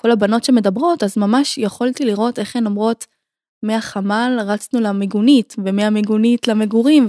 כל 0.00 0.10
הבנות 0.10 0.44
שמדברות, 0.44 1.02
אז 1.02 1.18
ממש 1.18 1.58
יכולתי 1.58 2.04
לראות 2.04 2.38
איך 2.38 2.56
הן 2.56 2.66
אומרות, 2.66 3.06
מהחמ"ל 3.64 4.38
רצנו 4.46 4.80
למיגונית, 4.80 5.56
ומהמיגונית 5.64 6.48
למגורים, 6.48 7.06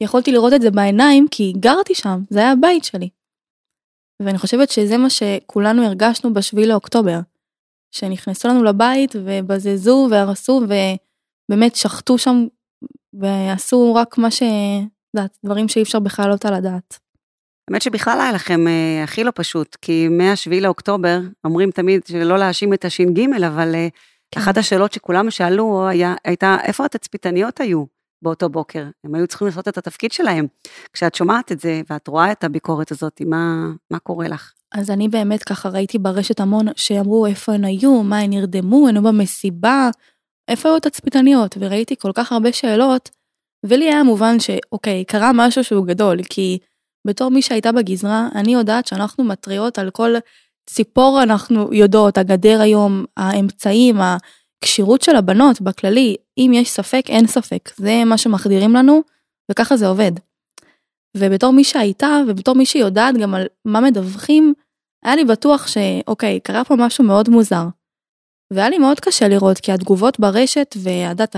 ויכולתי 0.00 0.32
לראות 0.32 0.52
את 0.52 0.62
זה 0.62 0.70
בעיניים, 0.70 1.26
כי 1.30 1.52
גרתי 1.56 1.94
שם, 1.94 2.20
זה 2.30 2.38
היה 2.38 2.52
הבית 2.52 2.84
שלי. 2.84 3.08
ואני 4.22 4.38
חושבת 4.38 4.70
שזה 4.70 4.96
מה 4.96 5.10
שכולנו 5.10 5.84
הרגשנו 5.86 6.34
בשביעי 6.34 6.66
לאוקטובר. 6.66 7.20
שנכנסו 7.94 8.48
לנו 8.48 8.64
לבית 8.64 9.16
ובזזו 9.24 10.08
והרסו 10.10 10.60
ובאמת 10.62 11.76
שחטו 11.76 12.18
שם 12.18 12.46
ועשו 13.12 13.94
רק 13.94 14.18
מה 14.18 14.30
ש... 14.30 14.42
יודעת, 15.16 15.38
דברים 15.44 15.68
שאי 15.68 15.82
אפשר 15.82 15.98
בכלל 15.98 16.24
לעלות 16.24 16.44
על 16.44 16.54
הדעת. 16.54 17.03
האמת 17.68 17.82
שבכלל 17.82 18.20
היה 18.20 18.32
לכם 18.32 18.68
אה, 18.68 19.04
הכי 19.04 19.24
לא 19.24 19.32
פשוט, 19.34 19.76
כי 19.82 20.08
מ-7 20.08 20.60
לאוקטובר 20.60 21.20
אומרים 21.44 21.70
תמיד 21.70 22.02
שלא 22.06 22.38
להאשים 22.38 22.74
את 22.74 22.84
הש"ג, 22.84 23.20
אבל 23.46 23.74
אה, 23.74 23.88
כן. 24.30 24.40
אחת 24.40 24.58
השאלות 24.58 24.92
שכולם 24.92 25.30
שאלו 25.30 25.88
היה, 25.88 26.14
הייתה, 26.24 26.56
איפה 26.62 26.84
התצפיתניות 26.84 27.60
היו 27.60 27.84
באותו 28.22 28.48
בוקר? 28.48 28.84
הם 29.04 29.14
היו 29.14 29.26
צריכים 29.26 29.46
לעשות 29.46 29.68
את 29.68 29.78
התפקיד 29.78 30.12
שלהם. 30.12 30.46
כשאת 30.92 31.14
שומעת 31.14 31.52
את 31.52 31.60
זה 31.60 31.82
ואת 31.90 32.08
רואה 32.08 32.32
את 32.32 32.44
הביקורת 32.44 32.92
הזאת, 32.92 33.22
מה, 33.26 33.66
מה 33.90 33.98
קורה 33.98 34.28
לך? 34.28 34.52
אז 34.74 34.90
אני 34.90 35.08
באמת 35.08 35.44
ככה 35.44 35.68
ראיתי 35.68 35.98
ברשת 35.98 36.40
המון 36.40 36.66
שאמרו 36.76 37.26
איפה 37.26 37.52
הן 37.52 37.64
היו, 37.64 38.02
מה 38.02 38.18
הן 38.18 38.30
נרדמו, 38.30 38.88
הן 38.88 38.94
היו 38.94 39.02
במסיבה, 39.02 39.90
איפה 40.48 40.68
היו 40.68 40.76
התצפיתניות, 40.76 41.56
וראיתי 41.60 41.96
כל 41.96 42.10
כך 42.14 42.32
הרבה 42.32 42.52
שאלות, 42.52 43.10
ולי 43.66 43.84
היה 43.84 44.02
מובן 44.02 44.40
שאוקיי, 44.40 45.04
קרה 45.04 45.30
משהו 45.34 45.64
שהוא 45.64 45.86
גדול, 45.86 46.22
כי 46.22 46.58
בתור 47.06 47.30
מי 47.30 47.42
שהייתה 47.42 47.72
בגזרה, 47.72 48.28
אני 48.34 48.54
יודעת 48.54 48.86
שאנחנו 48.86 49.24
מתריעות 49.24 49.78
על 49.78 49.90
כל 49.90 50.14
ציפור 50.66 51.22
אנחנו 51.22 51.72
יודעות, 51.72 52.18
הגדר 52.18 52.60
היום, 52.60 53.04
האמצעים, 53.16 53.96
הכשירות 54.00 55.02
של 55.02 55.16
הבנות 55.16 55.60
בכללי, 55.60 56.16
אם 56.38 56.50
יש 56.54 56.70
ספק, 56.70 57.02
אין 57.08 57.26
ספק. 57.26 57.70
זה 57.76 58.02
מה 58.06 58.18
שמחדירים 58.18 58.74
לנו, 58.74 59.02
וככה 59.50 59.76
זה 59.76 59.88
עובד. 59.88 60.12
ובתור 61.16 61.52
מי 61.52 61.64
שהייתה, 61.64 62.20
ובתור 62.28 62.54
מי 62.54 62.66
שיודעת 62.66 63.14
גם 63.16 63.34
על 63.34 63.46
מה 63.64 63.80
מדווחים, 63.80 64.54
היה 65.04 65.16
לי 65.16 65.24
בטוח 65.24 65.66
שאוקיי, 65.66 66.40
קרה 66.40 66.64
פה 66.64 66.76
משהו 66.76 67.04
מאוד 67.04 67.28
מוזר. 67.28 67.64
והיה 68.52 68.68
לי 68.68 68.78
מאוד 68.78 69.00
קשה 69.00 69.28
לראות, 69.28 69.58
כי 69.58 69.72
התגובות 69.72 70.20
ברשת, 70.20 70.74
והדת, 70.82 71.36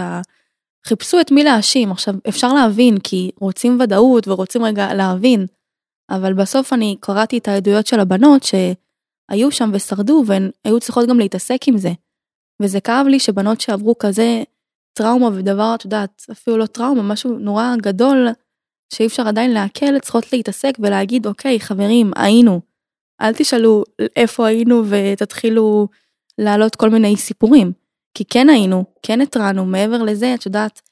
חיפשו 0.86 1.20
את 1.20 1.30
מי 1.30 1.44
להאשים. 1.44 1.92
עכשיו, 1.92 2.14
אפשר 2.28 2.52
להבין, 2.52 2.98
כי 2.98 3.30
רוצים 3.40 3.80
ודאות 3.80 4.28
ורוצים 4.28 4.64
רגע 4.64 4.94
להבין, 4.94 5.46
אבל 6.10 6.34
בסוף 6.34 6.72
אני 6.72 6.96
קראתי 7.00 7.38
את 7.38 7.48
העדויות 7.48 7.86
של 7.86 8.00
הבנות 8.00 8.42
שהיו 8.42 9.50
שם 9.50 9.70
ושרדו, 9.72 10.22
והן 10.26 10.50
היו 10.64 10.80
צריכות 10.80 11.08
גם 11.08 11.18
להתעסק 11.18 11.60
עם 11.66 11.78
זה. 11.78 11.92
וזה 12.62 12.80
כאב 12.80 13.06
לי 13.06 13.20
שבנות 13.20 13.60
שעברו 13.60 13.98
כזה 13.98 14.42
טראומה 14.92 15.28
ודבר, 15.34 15.74
את 15.74 15.84
יודעת, 15.84 16.26
אפילו 16.32 16.58
לא 16.58 16.66
טראומה, 16.66 17.02
משהו 17.02 17.38
נורא 17.38 17.74
גדול, 17.82 18.28
שאי 18.92 19.06
אפשר 19.06 19.28
עדיין 19.28 19.50
לעכל, 19.52 19.98
צריכות 19.98 20.32
להתעסק 20.32 20.72
ולהגיד, 20.78 21.26
אוקיי, 21.26 21.60
חברים, 21.60 22.10
היינו. 22.16 22.60
אל 23.20 23.32
תשאלו 23.32 23.84
איפה 24.16 24.46
היינו 24.46 24.82
ותתחילו 24.88 25.88
להעלות 26.38 26.76
כל 26.76 26.90
מיני 26.90 27.16
סיפורים. 27.16 27.72
כי 28.14 28.24
כן 28.24 28.48
היינו, 28.48 28.84
כן 29.02 29.20
התרענו, 29.20 29.66
מעבר 29.66 30.02
לזה, 30.02 30.34
את 30.34 30.46
יודעת, 30.46 30.82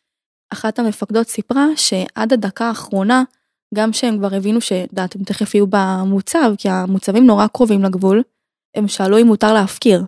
אחת 0.53 0.79
המפקדות 0.79 1.29
סיפרה 1.29 1.67
שעד 1.77 2.33
הדקה 2.33 2.65
האחרונה, 2.69 3.23
גם 3.75 3.93
שהם 3.93 4.19
כבר 4.19 4.35
הבינו 4.35 4.61
שדעת, 4.61 5.17
הם 5.17 5.25
תכף 5.25 5.55
יהיו 5.55 5.67
במוצב, 5.71 6.53
כי 6.59 6.69
המוצבים 6.69 7.27
נורא 7.27 7.47
קרובים 7.47 7.83
לגבול, 7.83 8.23
הם 8.77 8.89
שאלו 8.89 9.19
אם 9.19 9.27
מותר 9.27 9.53
להפקיר. 9.53 10.05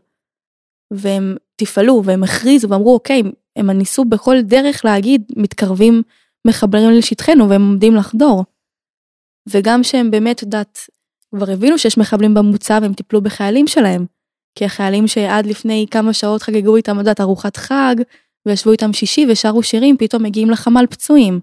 והם 0.93 1.37
תפעלו 1.57 2.03
והם 2.05 2.23
הכריזו 2.25 2.69
ואמרו 2.69 2.95
אוקיי, 2.95 3.23
הם 3.57 3.71
ניסו 3.71 4.05
בכל 4.05 4.37
דרך 4.43 4.85
להגיד 4.85 5.23
מתקרבים 5.37 6.03
מחברים 6.47 6.91
לשטחנו 6.91 7.49
והם 7.49 7.63
עומדים 7.63 7.95
לחדור. 7.95 8.45
וגם 9.49 9.83
שהם 9.83 10.11
באמת, 10.11 10.43
יודעת, 10.43 10.79
כבר 11.35 11.51
הבינו 11.51 11.79
שיש 11.79 11.99
מחבלים 11.99 12.35
במוצב, 12.35 12.81
הם 12.85 12.95
טיפלו 12.95 13.21
בחיילים 13.21 13.67
שלהם. 13.67 14.07
כי 14.55 14.65
החיילים 14.65 15.07
שעד 15.07 15.47
לפני 15.47 15.87
כמה 15.91 16.13
שעות 16.13 16.43
חגגו 16.43 16.77
איתם, 16.77 16.99
יודעת, 16.99 17.21
ארוחת 17.21 17.57
חג, 17.57 17.97
וישבו 18.47 18.73
איתם 18.73 18.93
שישי 18.93 19.27
ושרו 19.29 19.63
שירים, 19.63 19.97
פתאום 19.97 20.23
מגיעים 20.23 20.51
לחמ"ל 20.51 20.87
פצועים. 20.91 21.41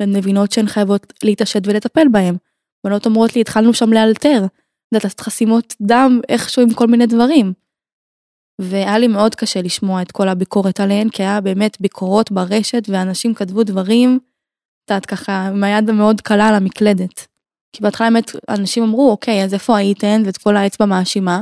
והן 0.00 0.16
מבינות 0.16 0.52
שהן 0.52 0.66
חייבות 0.66 1.12
להתעשת 1.24 1.62
ולטפל 1.66 2.08
בהם. 2.12 2.36
בנות 2.86 3.06
אומרות 3.06 3.34
לי, 3.34 3.40
התחלנו 3.40 3.74
שם 3.74 3.92
לאלתר. 3.92 4.46
יודעת, 4.92 5.04
לעשות 5.04 5.20
חסימות 5.20 5.74
דם 5.82 6.20
איכשהו 6.28 6.62
עם 6.62 6.74
כל 6.74 6.86
מיני 6.86 7.06
דברים. 7.06 7.52
והיה 8.60 8.98
לי 8.98 9.08
מאוד 9.08 9.34
קשה 9.34 9.62
לשמוע 9.62 10.02
את 10.02 10.12
כל 10.12 10.28
הביקורת 10.28 10.80
עליהן, 10.80 11.08
כי 11.08 11.22
היה 11.22 11.40
באמת 11.40 11.80
ביקורות 11.80 12.32
ברשת, 12.32 12.82
ואנשים 12.88 13.34
כתבו 13.34 13.62
דברים, 13.64 14.18
את 14.84 14.90
יודעת, 14.90 15.06
ככה, 15.06 15.46
עם 15.46 15.64
היד 15.64 15.90
המאוד 15.90 16.20
קלה 16.20 16.48
על 16.48 16.54
המקלדת. 16.54 17.26
כי 17.72 17.82
בהתחלה 17.82 18.10
באמת 18.10 18.30
אנשים 18.48 18.82
אמרו, 18.82 19.10
אוקיי, 19.10 19.44
אז 19.44 19.54
איפה 19.54 19.76
הייתן? 19.76 20.22
ואת 20.24 20.36
כל 20.36 20.56
האצבע 20.56 20.86
מאשימה. 20.86 21.40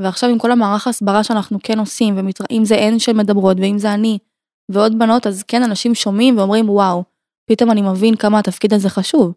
ועכשיו 0.00 0.30
עם 0.30 0.38
כל 0.38 0.52
המערך 0.52 0.86
ההסברה 0.86 1.24
שאנחנו 1.24 1.58
כן 1.62 1.78
עושים, 1.78 2.16
ואם 2.16 2.64
זה 2.64 2.76
הן 2.76 2.98
שמדברות, 2.98 3.56
ואם 3.60 3.78
זה 3.78 3.94
אני, 3.94 4.18
ועוד 4.70 4.98
בנות, 4.98 5.26
אז 5.26 5.42
כן, 5.42 5.62
אנשים 5.62 5.94
שומעים 5.94 6.38
ואומרים, 6.38 6.70
וואו, 6.70 7.04
פתאום 7.46 7.70
אני 7.70 7.82
מבין 7.82 8.16
כמה 8.16 8.38
התפקיד 8.38 8.74
הזה 8.74 8.88
חשוב. 8.88 9.34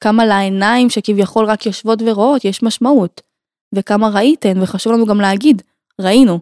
כמה 0.00 0.26
לעיניים 0.26 0.90
שכביכול 0.90 1.44
רק 1.44 1.66
יושבות 1.66 1.98
ורואות, 2.06 2.44
יש 2.44 2.62
משמעות. 2.62 3.20
וכמה 3.74 4.08
ראיתן, 4.08 4.62
וחשוב 4.62 4.92
לנו 4.92 5.06
גם 5.06 5.20
להגיד, 5.20 5.62
ראינו. 6.00 6.40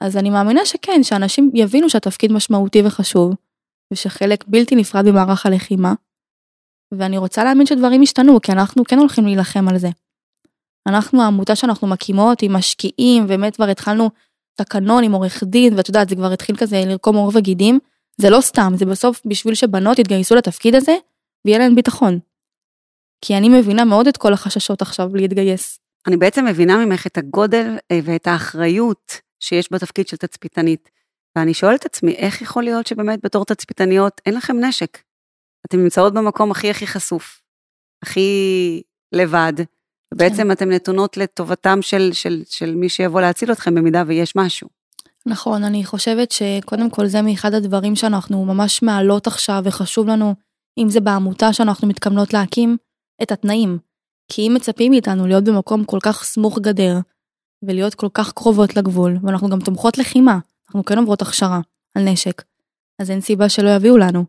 אז 0.00 0.16
אני 0.16 0.30
מאמינה 0.30 0.66
שכן, 0.66 1.02
שאנשים 1.02 1.50
יבינו 1.54 1.90
שהתפקיד 1.90 2.32
משמעותי 2.32 2.82
וחשוב, 2.86 3.34
ושחלק 3.92 4.44
בלתי 4.48 4.76
נפרד 4.76 5.10
ממערך 5.10 5.46
הלחימה, 5.46 5.94
ואני 6.94 7.18
רוצה 7.18 7.44
להאמין 7.44 7.66
שדברים 7.66 8.02
ישתנו, 8.02 8.40
כי 8.40 8.52
אנחנו 8.52 8.84
כן 8.84 8.98
הולכים 8.98 9.24
להילחם 9.24 9.68
על 9.68 9.78
זה. 9.78 9.88
אנחנו 10.88 11.22
העמותה 11.22 11.56
שאנחנו 11.56 11.88
מקימות 11.88 12.42
עם 12.42 12.52
משקיעים, 12.52 13.26
באמת 13.26 13.56
כבר 13.56 13.68
התחלנו 13.68 14.10
תקנון 14.54 15.04
עם 15.04 15.12
עורך 15.12 15.44
דין, 15.44 15.74
ואת 15.76 15.88
יודעת, 15.88 16.08
זה 16.08 16.16
כבר 16.16 16.32
התחיל 16.32 16.56
כזה 16.56 16.82
לרקום 16.86 17.16
עור 17.16 17.32
וגידים. 17.34 17.78
זה 18.20 18.30
לא 18.30 18.40
סתם, 18.40 18.72
זה 18.74 18.86
בסוף 18.86 19.22
בשביל 19.26 19.54
שבנות 19.54 19.98
יתגייסו 19.98 20.34
לתפקיד 20.34 20.74
הזה, 20.74 20.96
ויהיה 21.44 21.58
להן 21.58 21.74
ביטחון. 21.74 22.18
כי 23.24 23.36
אני 23.36 23.48
מבינה 23.48 23.84
מאוד 23.84 24.06
את 24.06 24.16
כל 24.16 24.32
החששות 24.32 24.82
עכשיו 24.82 25.16
להתגייס. 25.16 25.80
אני 26.06 26.16
בעצם 26.16 26.44
מבינה 26.44 26.84
ממך 26.84 27.06
את 27.06 27.18
הגודל 27.18 27.76
אה, 27.90 27.98
ואת 28.04 28.26
האחריות 28.26 29.20
שיש 29.40 29.72
בתפקיד 29.72 30.08
של 30.08 30.16
תצפיתנית. 30.16 30.90
ואני 31.36 31.54
שואלת 31.54 31.80
את 31.80 31.86
עצמי, 31.86 32.14
איך 32.14 32.42
יכול 32.42 32.64
להיות 32.64 32.86
שבאמת 32.86 33.18
בתור 33.22 33.44
תצפיתניות 33.44 34.20
אין 34.26 34.34
לכם 34.34 34.64
נשק? 34.64 34.98
אתן 35.66 35.78
נמצאות 35.78 36.14
במקום 36.14 36.50
הכי 36.50 36.70
הכי 36.70 36.86
חשוף, 36.86 37.42
הכי 38.02 38.82
לבד, 39.12 39.52
ובעצם 40.14 40.42
כן. 40.42 40.50
אתן 40.50 40.68
נתונות 40.72 41.16
לטובתם 41.16 41.82
של, 41.82 42.10
של, 42.12 42.42
של 42.46 42.74
מי 42.74 42.88
שיבוא 42.88 43.20
להציל 43.20 43.52
אתכם 43.52 43.74
במידה 43.74 44.02
ויש 44.06 44.36
משהו. 44.36 44.68
נכון, 45.26 45.64
אני 45.64 45.84
חושבת 45.84 46.30
שקודם 46.30 46.90
כל 46.90 47.06
זה 47.06 47.22
מאחד 47.22 47.54
הדברים 47.54 47.96
שאנחנו 47.96 48.44
ממש 48.44 48.82
מעלות 48.82 49.26
עכשיו, 49.26 49.62
וחשוב 49.64 50.08
לנו, 50.08 50.34
אם 50.78 50.88
זה 50.88 51.00
בעמותה 51.00 51.52
שאנחנו 51.52 51.88
מתכוונות 51.88 52.32
להקים, 52.32 52.76
את 53.22 53.32
התנאים. 53.32 53.78
כי 54.32 54.42
אם 54.42 54.54
מצפים 54.54 54.92
מאיתנו 54.92 55.26
להיות 55.26 55.44
במקום 55.44 55.84
כל 55.84 55.98
כך 56.02 56.24
סמוך 56.24 56.58
גדר, 56.58 56.96
ולהיות 57.62 57.94
כל 57.94 58.08
כך 58.14 58.32
קרובות 58.32 58.76
לגבול, 58.76 59.16
ואנחנו 59.22 59.48
גם 59.48 59.60
תומכות 59.60 59.98
לחימה, 59.98 60.38
אנחנו 60.68 60.84
כן 60.84 60.98
עוברות 60.98 61.22
הכשרה 61.22 61.60
על 61.94 62.04
נשק, 62.04 62.42
אז 62.98 63.10
אין 63.10 63.20
סיבה 63.20 63.48
שלא 63.48 63.70
יביאו 63.70 63.96
לנו. 63.96 64.24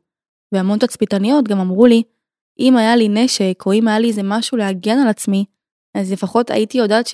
והמון 0.54 0.80
תצפיתניות 0.80 1.48
גם 1.48 1.60
אמרו 1.60 1.86
לי, 1.86 2.04
אם 2.60 2.78
היה 2.78 2.96
לי 2.96 3.10
נשק, 3.10 3.64
או 3.66 3.74
אם 3.74 3.88
היה 3.88 4.00
לי 4.00 4.08
איזה 4.08 4.22
משהו 4.24 4.58
להגן 4.58 4.98
על 4.98 5.08
עצמי, 5.08 5.46
אז 5.98 6.12
לפחות 6.12 6.52
הייתי 6.52 6.78
יודעת 6.78 7.08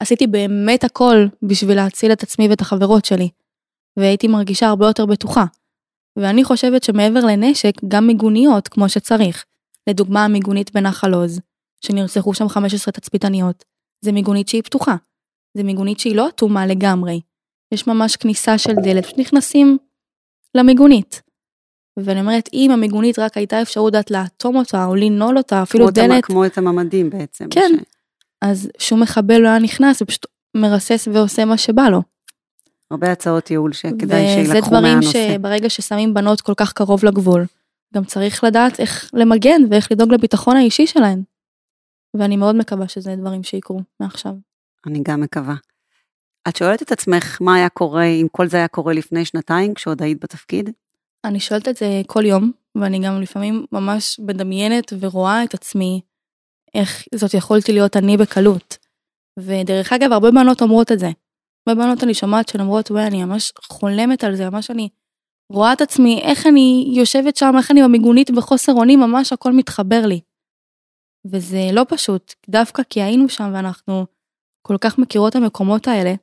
שעשיתי 0.00 0.26
באמת 0.26 0.84
הכל 0.84 1.16
בשביל 1.42 1.76
להציל 1.76 2.12
את 2.12 2.22
עצמי 2.22 2.48
ואת 2.48 2.60
החברות 2.60 3.04
שלי. 3.04 3.28
והייתי 3.96 4.28
מרגישה 4.28 4.66
הרבה 4.66 4.86
יותר 4.86 5.06
בטוחה. 5.06 5.44
ואני 6.16 6.44
חושבת 6.44 6.84
שמעבר 6.84 7.20
לנשק, 7.26 7.72
גם 7.88 8.06
מיגוניות 8.06 8.68
כמו 8.68 8.88
שצריך. 8.88 9.44
לדוגמה, 9.88 10.24
המיגונית 10.24 10.74
בנחל 10.74 11.14
עוז, 11.14 11.40
שנרצחו 11.80 12.34
שם 12.34 12.48
15 12.48 12.92
תצפיתניות. 12.92 13.64
זה 14.04 14.12
מיגונית 14.12 14.48
שהיא 14.48 14.62
פתוחה. 14.62 14.96
זה 15.56 15.62
מיגונית 15.62 16.00
שהיא 16.00 16.16
לא 16.16 16.28
אטומה 16.28 16.66
לגמרי. 16.66 17.20
יש 17.74 17.86
ממש 17.86 18.16
כניסה 18.16 18.58
של 18.58 18.72
דלת, 18.84 19.04
פשוט 19.04 19.18
נכנסים 19.18 19.78
למיגונית. 20.54 21.22
ואני 21.96 22.20
אומרת, 22.20 22.48
אם 22.52 22.70
המיגונית 22.70 23.18
רק 23.18 23.36
הייתה 23.36 23.62
אפשרות 23.62 23.92
דעת 23.92 24.10
לאטום 24.10 24.56
אותה 24.56 24.84
או 24.84 24.94
לנעול 24.94 25.38
אותה, 25.38 25.62
אפילו 25.62 25.84
כמו 25.84 25.90
דלת. 25.90 26.24
כמו 26.24 26.46
את 26.46 26.58
הממדים 26.58 27.10
בעצם. 27.10 27.48
כן, 27.50 27.70
ש... 27.78 27.99
אז 28.42 28.70
שום 28.78 29.02
מחבל 29.02 29.38
לא 29.38 29.48
היה 29.48 29.58
נכנס, 29.58 30.00
הוא 30.00 30.08
פשוט 30.08 30.26
מרסס 30.56 31.08
ועושה 31.12 31.44
מה 31.44 31.58
שבא 31.58 31.88
לו. 31.88 32.02
הרבה 32.90 33.12
הצעות 33.12 33.50
ייעול 33.50 33.72
שכדאי 33.72 34.26
שילקחו 34.26 34.70
מהנושא. 34.70 35.08
וזה 35.08 35.18
דברים 35.18 35.32
שברגע 35.38 35.70
ששמים 35.70 36.14
בנות 36.14 36.40
כל 36.40 36.54
כך 36.56 36.72
קרוב 36.72 37.04
לגבול, 37.04 37.46
גם 37.94 38.04
צריך 38.04 38.44
לדעת 38.44 38.80
איך 38.80 39.10
למגן 39.12 39.62
ואיך 39.70 39.92
לדאוג 39.92 40.12
לביטחון 40.12 40.56
האישי 40.56 40.86
שלהן. 40.86 41.22
ואני 42.14 42.36
מאוד 42.36 42.56
מקווה 42.56 42.88
שזה 42.88 43.16
דברים 43.16 43.42
שיקרו 43.42 43.80
מעכשיו. 44.00 44.32
אני 44.86 45.00
גם 45.02 45.20
מקווה. 45.20 45.54
את 46.48 46.56
שואלת 46.56 46.82
את 46.82 46.92
עצמך 46.92 47.38
מה 47.40 47.54
היה 47.54 47.68
קורה 47.68 48.04
אם 48.04 48.26
כל 48.32 48.48
זה 48.48 48.56
היה 48.56 48.68
קורה 48.68 48.92
לפני 48.92 49.24
שנתיים 49.24 49.74
כשעוד 49.74 50.02
היית 50.02 50.24
בתפקיד? 50.24 50.70
אני 51.24 51.40
שואלת 51.40 51.68
את 51.68 51.76
זה 51.76 52.02
כל 52.06 52.26
יום, 52.26 52.52
ואני 52.74 52.98
גם 52.98 53.20
לפעמים 53.20 53.66
ממש 53.72 54.20
מדמיינת 54.20 54.92
ורואה 55.00 55.44
את 55.44 55.54
עצמי, 55.54 56.00
איך 56.74 57.04
זאת 57.14 57.34
יכולתי 57.34 57.72
להיות 57.72 57.96
אני 57.96 58.16
בקלות. 58.16 58.78
ודרך 59.38 59.92
אגב, 59.92 60.12
הרבה 60.12 60.30
בנות 60.30 60.62
אומרות 60.62 60.92
את 60.92 60.98
זה. 60.98 61.10
הרבה 61.66 61.82
בנות 61.82 62.04
אני 62.04 62.14
שומעת 62.14 62.48
שהן 62.48 62.60
אומרות, 62.60 62.90
וואי, 62.90 63.06
אני 63.06 63.24
ממש 63.24 63.52
חולמת 63.62 64.24
על 64.24 64.36
זה, 64.36 64.50
ממש 64.50 64.70
אני 64.70 64.88
רואה 65.52 65.72
את 65.72 65.80
עצמי, 65.80 66.20
איך 66.22 66.46
אני 66.46 66.92
יושבת 66.96 67.36
שם, 67.36 67.52
איך 67.58 67.70
אני 67.70 67.82
במיגונית 67.82 68.30
בחוסר 68.30 68.72
אונים, 68.72 69.00
ממש 69.00 69.32
הכל 69.32 69.52
מתחבר 69.52 70.06
לי. 70.06 70.20
וזה 71.26 71.70
לא 71.72 71.82
פשוט, 71.88 72.34
דווקא 72.48 72.82
כי 72.90 73.02
היינו 73.02 73.28
שם 73.28 73.50
ואנחנו 73.54 74.06
כל 74.62 74.76
כך 74.80 74.98
מכירות 74.98 75.30
את 75.30 75.36
המקומות 75.36 75.88
האלה, 75.88 76.14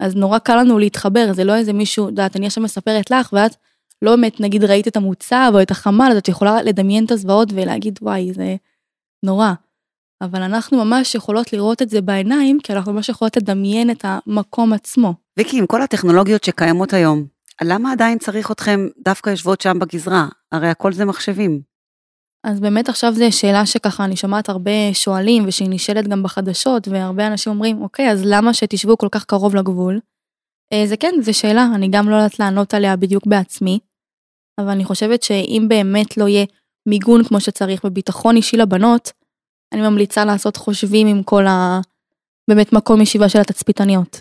אז 0.00 0.16
נורא 0.16 0.38
קל 0.38 0.56
לנו 0.56 0.78
להתחבר, 0.78 1.32
זה 1.32 1.44
לא 1.44 1.54
איזה 1.54 1.72
מישהו, 1.72 2.06
יודעת, 2.06 2.36
אני 2.36 2.46
עכשיו 2.46 2.64
מספרת 2.64 3.10
לך, 3.10 3.32
ואת 3.32 3.56
לא 4.02 4.16
באמת, 4.16 4.40
נגיד, 4.40 4.64
ראית 4.64 4.88
את 4.88 4.96
המוצב 4.96 5.52
או 5.54 5.62
את 5.62 5.70
החמ"ל, 5.70 6.08
אז 6.10 6.16
את 6.16 6.28
יכולה 6.28 6.62
לדמיין 6.62 7.04
את 7.04 7.10
הזוועות 7.10 7.48
ולהגיד, 7.52 7.98
וואי, 8.02 8.32
זה 8.32 8.56
נורא. 9.22 9.52
אבל 10.22 10.42
אנחנו 10.42 10.84
ממש 10.84 11.14
יכולות 11.14 11.52
לראות 11.52 11.82
את 11.82 11.90
זה 11.90 12.00
בעיניים, 12.00 12.58
כי 12.62 12.72
אנחנו 12.72 12.92
ממש 12.92 13.08
יכולות 13.08 13.36
לדמיין 13.36 13.90
את 13.90 14.04
המקום 14.04 14.72
עצמו. 14.72 15.14
ויקי, 15.36 15.58
עם 15.58 15.66
כל 15.66 15.82
הטכנולוגיות 15.82 16.44
שקיימות 16.44 16.92
היום, 16.92 17.26
למה 17.62 17.92
עדיין 17.92 18.18
צריך 18.18 18.50
אתכם 18.50 18.88
דווקא 19.04 19.30
יושבות 19.30 19.60
שם 19.60 19.78
בגזרה? 19.78 20.28
הרי 20.52 20.68
הכל 20.68 20.92
זה 20.92 21.04
מחשבים. 21.04 21.60
אז 22.44 22.60
באמת 22.60 22.88
עכשיו 22.88 23.12
זו 23.12 23.24
שאלה 23.30 23.66
שככה 23.66 24.04
אני 24.04 24.16
שומעת 24.16 24.48
הרבה 24.48 24.70
שואלים 24.92 25.44
ושהיא 25.46 25.68
נשאלת 25.70 26.08
גם 26.08 26.22
בחדשות 26.22 26.88
והרבה 26.88 27.26
אנשים 27.26 27.52
אומרים 27.52 27.82
אוקיי 27.82 28.10
אז 28.10 28.22
למה 28.24 28.54
שתשבו 28.54 28.98
כל 28.98 29.08
כך 29.10 29.24
קרוב 29.24 29.54
לגבול? 29.54 30.00
אה, 30.72 30.86
זה 30.86 30.96
כן 30.96 31.14
זו 31.20 31.34
שאלה 31.34 31.68
אני 31.74 31.88
גם 31.88 32.08
לא 32.08 32.16
יודעת 32.16 32.38
לענות 32.38 32.74
עליה 32.74 32.96
בדיוק 32.96 33.26
בעצמי. 33.26 33.78
אבל 34.60 34.68
אני 34.68 34.84
חושבת 34.84 35.22
שאם 35.22 35.66
באמת 35.68 36.16
לא 36.16 36.28
יהיה 36.28 36.44
מיגון 36.86 37.24
כמו 37.24 37.40
שצריך 37.40 37.84
וביטחון 37.84 38.36
אישי 38.36 38.56
לבנות 38.56 39.12
אני 39.72 39.80
ממליצה 39.80 40.24
לעשות 40.24 40.56
חושבים 40.56 41.06
עם 41.06 41.22
כל 41.22 41.46
ה... 41.46 41.80
באמת 42.48 42.72
מקום 42.72 43.00
ישיבה 43.00 43.28
של 43.28 43.40
התצפיתניות. 43.40 44.20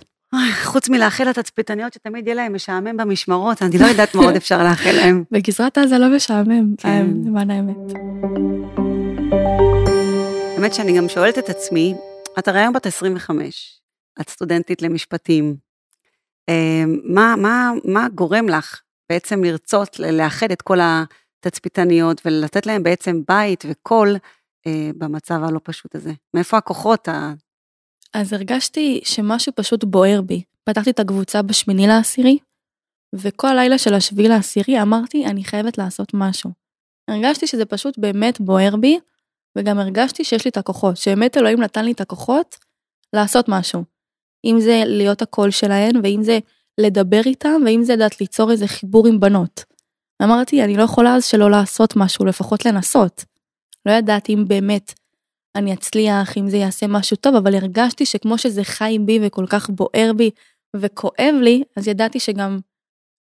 חוץ 0.63 0.89
מלאחל 0.89 1.29
לתצפיתניות 1.29 1.93
שתמיד 1.93 2.27
יהיה 2.27 2.35
להם 2.35 2.55
משעמם 2.55 2.97
במשמרות, 2.97 3.61
אני 3.61 3.77
לא 3.77 3.85
יודעת 3.85 4.15
מה 4.15 4.23
עוד 4.23 4.35
אפשר 4.35 4.63
לאחל 4.63 4.91
להם. 4.91 5.23
בגזרת 5.31 5.77
עזה 5.77 5.97
לא 5.97 6.15
משעמם, 6.15 6.75
כן. 6.77 7.07
למען 7.25 7.51
האמת. 7.51 7.75
האמת 10.55 10.73
שאני 10.73 10.97
גם 10.97 11.09
שואלת 11.09 11.37
את 11.37 11.49
עצמי, 11.49 11.93
את 12.39 12.47
הרי 12.47 12.59
היום 12.59 12.73
בת 12.73 12.85
25, 12.85 13.79
את 14.21 14.29
סטודנטית 14.29 14.81
למשפטים. 14.81 15.55
אמ, 16.49 16.99
מה, 17.03 17.35
מה, 17.37 17.71
מה 17.83 18.07
גורם 18.15 18.49
לך 18.49 18.81
בעצם 19.09 19.43
לרצות 19.43 19.99
לאחד 19.99 20.51
את 20.51 20.61
כל 20.61 20.79
התצפיתניות 21.45 22.21
ולתת 22.25 22.65
להם 22.65 22.83
בעצם 22.83 23.21
בית 23.27 23.63
וקול 23.69 24.15
אה, 24.67 24.89
במצב 24.97 25.43
הלא 25.43 25.59
פשוט 25.63 25.95
הזה? 25.95 26.11
מאיפה 26.33 26.57
הכוחות 26.57 27.07
אז 28.13 28.33
הרגשתי 28.33 29.01
שמשהו 29.03 29.51
פשוט 29.55 29.83
בוער 29.83 30.21
בי. 30.21 30.43
פתחתי 30.63 30.89
את 30.89 30.99
הקבוצה 30.99 31.41
בשמיני 31.41 31.87
לעשירי, 31.87 32.37
וכל 33.15 33.47
הלילה 33.47 33.77
של 33.77 33.93
השביעי 33.93 34.29
לעשירי 34.29 34.81
אמרתי, 34.81 35.25
אני 35.25 35.43
חייבת 35.43 35.77
לעשות 35.77 36.11
משהו. 36.13 36.51
הרגשתי 37.07 37.47
שזה 37.47 37.65
פשוט 37.65 37.97
באמת 37.97 38.41
בוער 38.41 38.75
בי, 38.75 38.99
וגם 39.57 39.79
הרגשתי 39.79 40.23
שיש 40.23 40.45
לי 40.45 40.49
את 40.49 40.57
הכוחות, 40.57 40.97
שבאמת 40.97 41.37
אלוהים 41.37 41.61
נתן 41.61 41.85
לי 41.85 41.91
את 41.91 42.01
הכוחות 42.01 42.55
לעשות 43.13 43.45
משהו. 43.49 43.83
אם 44.45 44.59
זה 44.59 44.83
להיות 44.85 45.21
הקול 45.21 45.51
שלהן, 45.51 45.95
ואם 46.03 46.23
זה 46.23 46.39
לדבר 46.77 47.21
איתם, 47.25 47.61
ואם 47.65 47.83
זה 47.83 47.95
לדעת 47.95 48.21
ליצור 48.21 48.51
איזה 48.51 48.67
חיבור 48.67 49.07
עם 49.07 49.19
בנות. 49.19 49.74
אמרתי, 50.23 50.63
אני 50.63 50.77
לא 50.77 50.83
יכולה 50.83 51.15
אז 51.15 51.25
שלא 51.25 51.51
לעשות 51.51 51.95
משהו, 51.95 52.25
לפחות 52.25 52.65
לנסות. 52.65 53.25
לא 53.85 53.91
ידעתי 53.91 54.33
אם 54.33 54.45
באמת 54.47 54.93
אני 55.55 55.73
אצליח, 55.73 56.37
אם 56.37 56.49
זה 56.49 56.57
יעשה 56.57 56.87
משהו 56.87 57.17
טוב, 57.17 57.35
אבל 57.35 57.55
הרגשתי 57.55 58.05
שכמו 58.05 58.37
שזה 58.37 58.63
חי 58.63 58.97
בי 59.05 59.19
וכל 59.21 59.45
כך 59.49 59.69
בוער 59.69 60.11
בי 60.17 60.29
וכואב 60.75 61.35
לי, 61.41 61.63
אז 61.77 61.87
ידעתי 61.87 62.19
שגם 62.19 62.59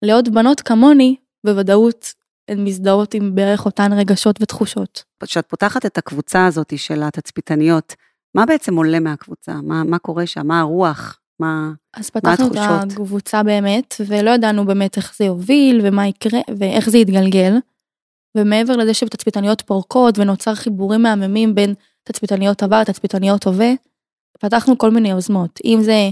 לעוד 0.02 0.35
בנות 0.35 0.61
כמוני, 0.61 1.16
בוודאות 1.47 2.14
הן 2.49 2.64
מזדהות 2.64 3.14
עם 3.14 3.35
בערך 3.35 3.66
אותן 3.66 3.92
רגשות 3.92 4.42
ותחושות. 4.42 5.04
כשאת 5.25 5.47
פותחת 5.47 5.87
את 5.87 5.99
הקבוצה 5.99 6.47
הזאת 6.47 6.78
של 6.78 7.02
התצפיתניות, 7.02 7.94
מה 8.35 8.47
בעצם 8.47 8.76
עולה 8.76 9.00
מהקבוצה? 9.00 9.54
מה, 9.54 9.85
מה 9.85 9.99
קורה 9.99 10.26
שם? 10.26 10.47
מה 10.47 10.61
הרוח? 10.61 11.19
מה, 11.40 11.73
אז 11.94 12.11
פתחנו 12.11 12.47
את 12.47 12.56
הקבוצה 12.92 13.42
באמת, 13.42 13.94
ולא 14.06 14.30
ידענו 14.30 14.66
באמת 14.66 14.97
איך 14.97 15.16
זה 15.18 15.25
יוביל 15.25 15.80
ומה 15.85 16.06
יקרה 16.06 16.40
ואיך 16.59 16.90
זה 16.90 16.99
יתגלגל. 16.99 17.52
ומעבר 18.37 18.76
לזה 18.76 18.94
שבתצפיתניות 18.94 19.61
פורקות 19.61 20.18
ונוצר 20.18 20.54
חיבורים 20.54 21.02
מהממים 21.02 21.54
בין 21.54 21.75
תצפיתניות 22.04 22.62
עבר 22.62 22.80
לתצפיתניות 22.80 23.47
הווה, 23.47 23.73
פתחנו 24.40 24.78
כל 24.78 24.90
מיני 24.90 25.11
יוזמות, 25.11 25.61
אם 25.64 25.78
זה 25.82 26.11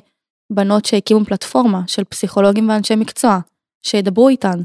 בנות 0.52 0.84
שהקימו 0.84 1.24
פלטפורמה 1.24 1.82
של 1.86 2.04
פסיכולוגים 2.04 2.68
ואנשי 2.68 2.96
מקצוע, 2.96 3.38
שידברו 3.82 4.28
איתן, 4.28 4.60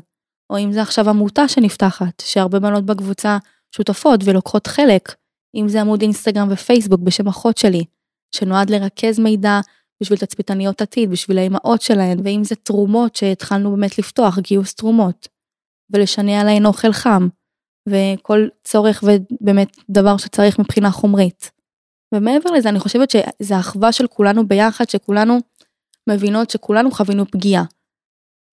או 0.50 0.58
אם 0.58 0.72
זה 0.72 0.82
עכשיו 0.82 1.10
עמותה 1.10 1.48
שנפתחת, 1.48 2.20
שהרבה 2.26 2.60
בנות 2.60 2.86
בקבוצה 2.86 3.38
שותפות 3.76 4.20
ולוקחות 4.24 4.68
חלק, 4.68 5.16
אם 5.56 5.68
זה 5.68 5.82
עמוד 5.82 6.02
אינסטגרם 6.02 6.48
ופייסבוק 6.52 7.02
בשם 7.02 7.28
אחות 7.28 7.58
שלי, 7.58 7.84
שנועד 8.36 8.70
לרכז 8.70 9.20
מידע 9.20 9.60
בשביל 10.02 10.20
תצפיתניות 10.20 10.82
עתיד, 10.82 11.10
בשביל 11.10 11.38
האימהות 11.38 11.82
שלהן, 11.82 12.20
ואם 12.24 12.44
זה 12.44 12.56
תרומות 12.56 13.16
שהתחלנו 13.16 13.72
באמת 13.72 13.98
לפתוח, 13.98 14.40
גיוס 14.40 14.76
תרומות, 14.76 15.28
ולשנע 15.94 16.42
עליהן 16.42 16.66
אוכל 16.66 16.92
חם, 16.92 17.28
וכל 17.90 18.48
צורך 18.64 19.04
ובאמת 19.04 19.78
דבר 19.90 20.18
שצריך 20.18 20.60
מבחינה 20.60 20.92
חומרית. 20.92 21.52
ומעבר 22.16 22.52
לזה 22.52 22.70
אני 22.70 22.80
חושבת 22.80 23.10
שזה 23.10 23.60
אחווה 23.60 23.92
של 23.92 24.08
כולנו 24.08 24.48
ביחד, 24.48 24.90
שכולנו 24.90 25.38
מבינות 26.10 26.50
שכולנו 26.50 26.92
חווינו 26.92 27.26
פגיעה. 27.26 27.64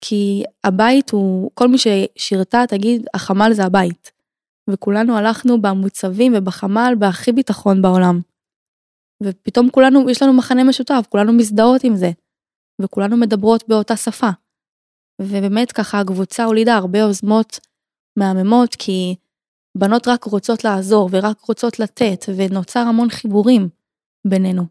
כי 0.01 0.43
הבית 0.63 1.09
הוא, 1.09 1.51
כל 1.53 1.67
מי 1.67 1.77
ששירתה 1.77 2.63
תגיד, 2.67 3.07
החמ"ל 3.13 3.53
זה 3.53 3.65
הבית. 3.65 4.11
וכולנו 4.69 5.17
הלכנו 5.17 5.61
במוצבים 5.61 6.33
ובחמ"ל 6.35 6.93
בהכי 6.99 7.31
ביטחון 7.31 7.81
בעולם. 7.81 8.19
ופתאום 9.23 9.69
כולנו, 9.69 10.09
יש 10.09 10.21
לנו 10.21 10.33
מחנה 10.33 10.63
משותף, 10.63 11.05
כולנו 11.09 11.33
מזדהות 11.33 11.83
עם 11.83 11.95
זה. 11.95 12.11
וכולנו 12.81 13.17
מדברות 13.17 13.63
באותה 13.67 13.95
שפה. 13.95 14.29
ובאמת 15.21 15.71
ככה 15.71 15.99
הקבוצה 15.99 16.43
הולידה 16.43 16.75
הרבה 16.75 16.99
יוזמות 16.99 17.59
מהממות, 18.19 18.75
כי 18.75 19.15
בנות 19.77 20.07
רק 20.07 20.23
רוצות 20.23 20.63
לעזור 20.63 21.09
ורק 21.11 21.39
רוצות 21.41 21.79
לתת, 21.79 22.25
ונוצר 22.37 22.79
המון 22.79 23.09
חיבורים 23.09 23.69
בינינו. 24.27 24.63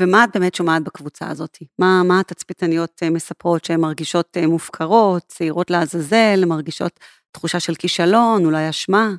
ומה 0.00 0.24
את 0.24 0.28
באמת 0.34 0.54
שומעת 0.54 0.84
בקבוצה 0.84 1.30
הזאת? 1.30 1.58
מה, 1.78 2.02
מה 2.02 2.20
התצפיתניות 2.20 3.00
אה, 3.02 3.10
מספרות 3.10 3.64
שהן 3.64 3.80
מרגישות 3.80 4.36
אה, 4.36 4.46
מופקרות, 4.46 5.22
צעירות 5.26 5.70
לעזאזל, 5.70 6.44
מרגישות 6.46 7.00
תחושה 7.32 7.60
של 7.60 7.74
כישלון, 7.74 8.44
אולי 8.44 8.70
אשמה? 8.70 9.10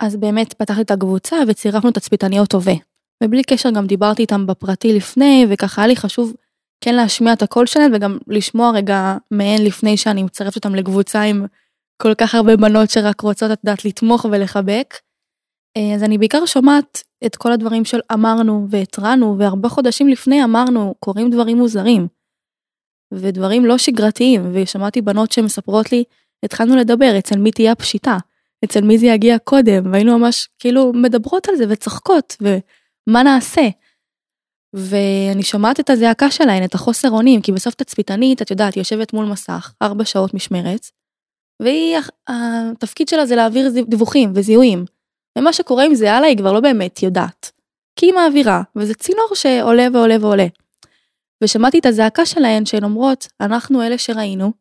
אז 0.00 0.16
באמת 0.16 0.52
פתחתי 0.54 0.80
את 0.80 0.90
הקבוצה 0.90 1.36
וצירפנו 1.48 1.90
תצפיתניות 1.90 2.54
הווה. 2.54 2.89
ובלי 3.24 3.42
קשר 3.42 3.70
גם 3.70 3.86
דיברתי 3.86 4.22
איתם 4.22 4.46
בפרטי 4.46 4.92
לפני, 4.92 5.46
וככה 5.50 5.82
היה 5.82 5.88
לי 5.88 5.96
חשוב 5.96 6.32
כן 6.80 6.94
להשמיע 6.94 7.32
את 7.32 7.42
הקול 7.42 7.66
שלהם 7.66 7.92
וגם 7.94 8.18
לשמוע 8.26 8.70
רגע 8.70 9.16
מהן 9.30 9.62
לפני 9.62 9.96
שאני 9.96 10.22
מצרפת 10.22 10.56
אותם 10.56 10.74
לקבוצה 10.74 11.22
עם 11.22 11.46
כל 12.02 12.14
כך 12.14 12.34
הרבה 12.34 12.56
בנות 12.56 12.90
שרק 12.90 13.20
רוצות 13.20 13.52
את 13.52 13.58
יודעת 13.64 13.84
לתמוך 13.84 14.24
ולחבק. 14.24 14.94
אה, 15.76 15.94
אז 15.94 16.02
אני 16.02 16.18
בעיקר 16.18 16.46
שומעת 16.46 17.02
את 17.26 17.36
כל 17.36 17.52
הדברים 17.52 17.84
של 17.84 18.00
אמרנו 18.12 18.66
והתרענו 18.70 19.38
והרבה 19.38 19.68
חודשים 19.68 20.08
לפני 20.08 20.44
אמרנו 20.44 20.94
קורים 21.00 21.30
דברים 21.30 21.56
מוזרים. 21.56 22.08
ודברים 23.14 23.66
לא 23.66 23.78
שגרתיים 23.78 24.50
ושמעתי 24.52 25.00
בנות 25.00 25.32
שמספרות 25.32 25.92
לי 25.92 26.04
התחלנו 26.44 26.76
לדבר 26.76 27.18
אצל 27.18 27.38
מי 27.38 27.50
תהיה 27.50 27.72
הפשיטה 27.72 28.18
אצל 28.64 28.80
מי 28.80 28.98
זה 28.98 29.06
יגיע 29.06 29.38
קודם 29.38 29.92
והיינו 29.92 30.18
ממש 30.18 30.48
כאילו 30.58 30.92
מדברות 30.92 31.48
על 31.48 31.56
זה 31.56 31.64
וצוחקות 31.68 32.36
ומה 33.08 33.22
נעשה. 33.22 33.68
ואני 34.72 35.42
שומעת 35.42 35.80
את 35.80 35.90
הזעקה 35.90 36.30
שלהן 36.30 36.64
את 36.64 36.74
החוסר 36.74 37.10
אונים 37.10 37.42
כי 37.42 37.52
בסוף 37.52 37.74
תצפיתנית 37.74 38.42
את 38.42 38.50
יודעת 38.50 38.76
יושבת 38.76 39.12
מול 39.12 39.26
מסך 39.26 39.72
ארבע 39.82 40.04
שעות 40.04 40.34
משמרת 40.34 40.90
והיא, 41.62 41.98
התפקיד 42.28 43.08
שלה 43.08 43.26
זה 43.26 43.36
להעביר 43.36 43.70
דיווחים 43.88 44.32
וזיהויים. 44.34 44.84
ומה 45.38 45.52
שקורה 45.52 45.84
עם 45.84 45.94
זה 45.94 46.12
הלאה 46.12 46.28
היא 46.28 46.38
כבר 46.38 46.52
לא 46.52 46.60
באמת 46.60 47.02
יודעת. 47.02 47.50
כי 47.96 48.06
היא 48.06 48.14
מעבירה, 48.14 48.62
וזה 48.76 48.94
צינור 48.94 49.34
שעולה 49.34 49.86
ועולה 49.92 50.16
ועולה. 50.20 50.46
ושמעתי 51.44 51.78
את 51.78 51.86
הזעקה 51.86 52.26
שלהן 52.26 52.66
שהן 52.66 52.84
אומרות, 52.84 53.26
אנחנו 53.40 53.82
אלה 53.82 53.98
שראינו, 53.98 54.52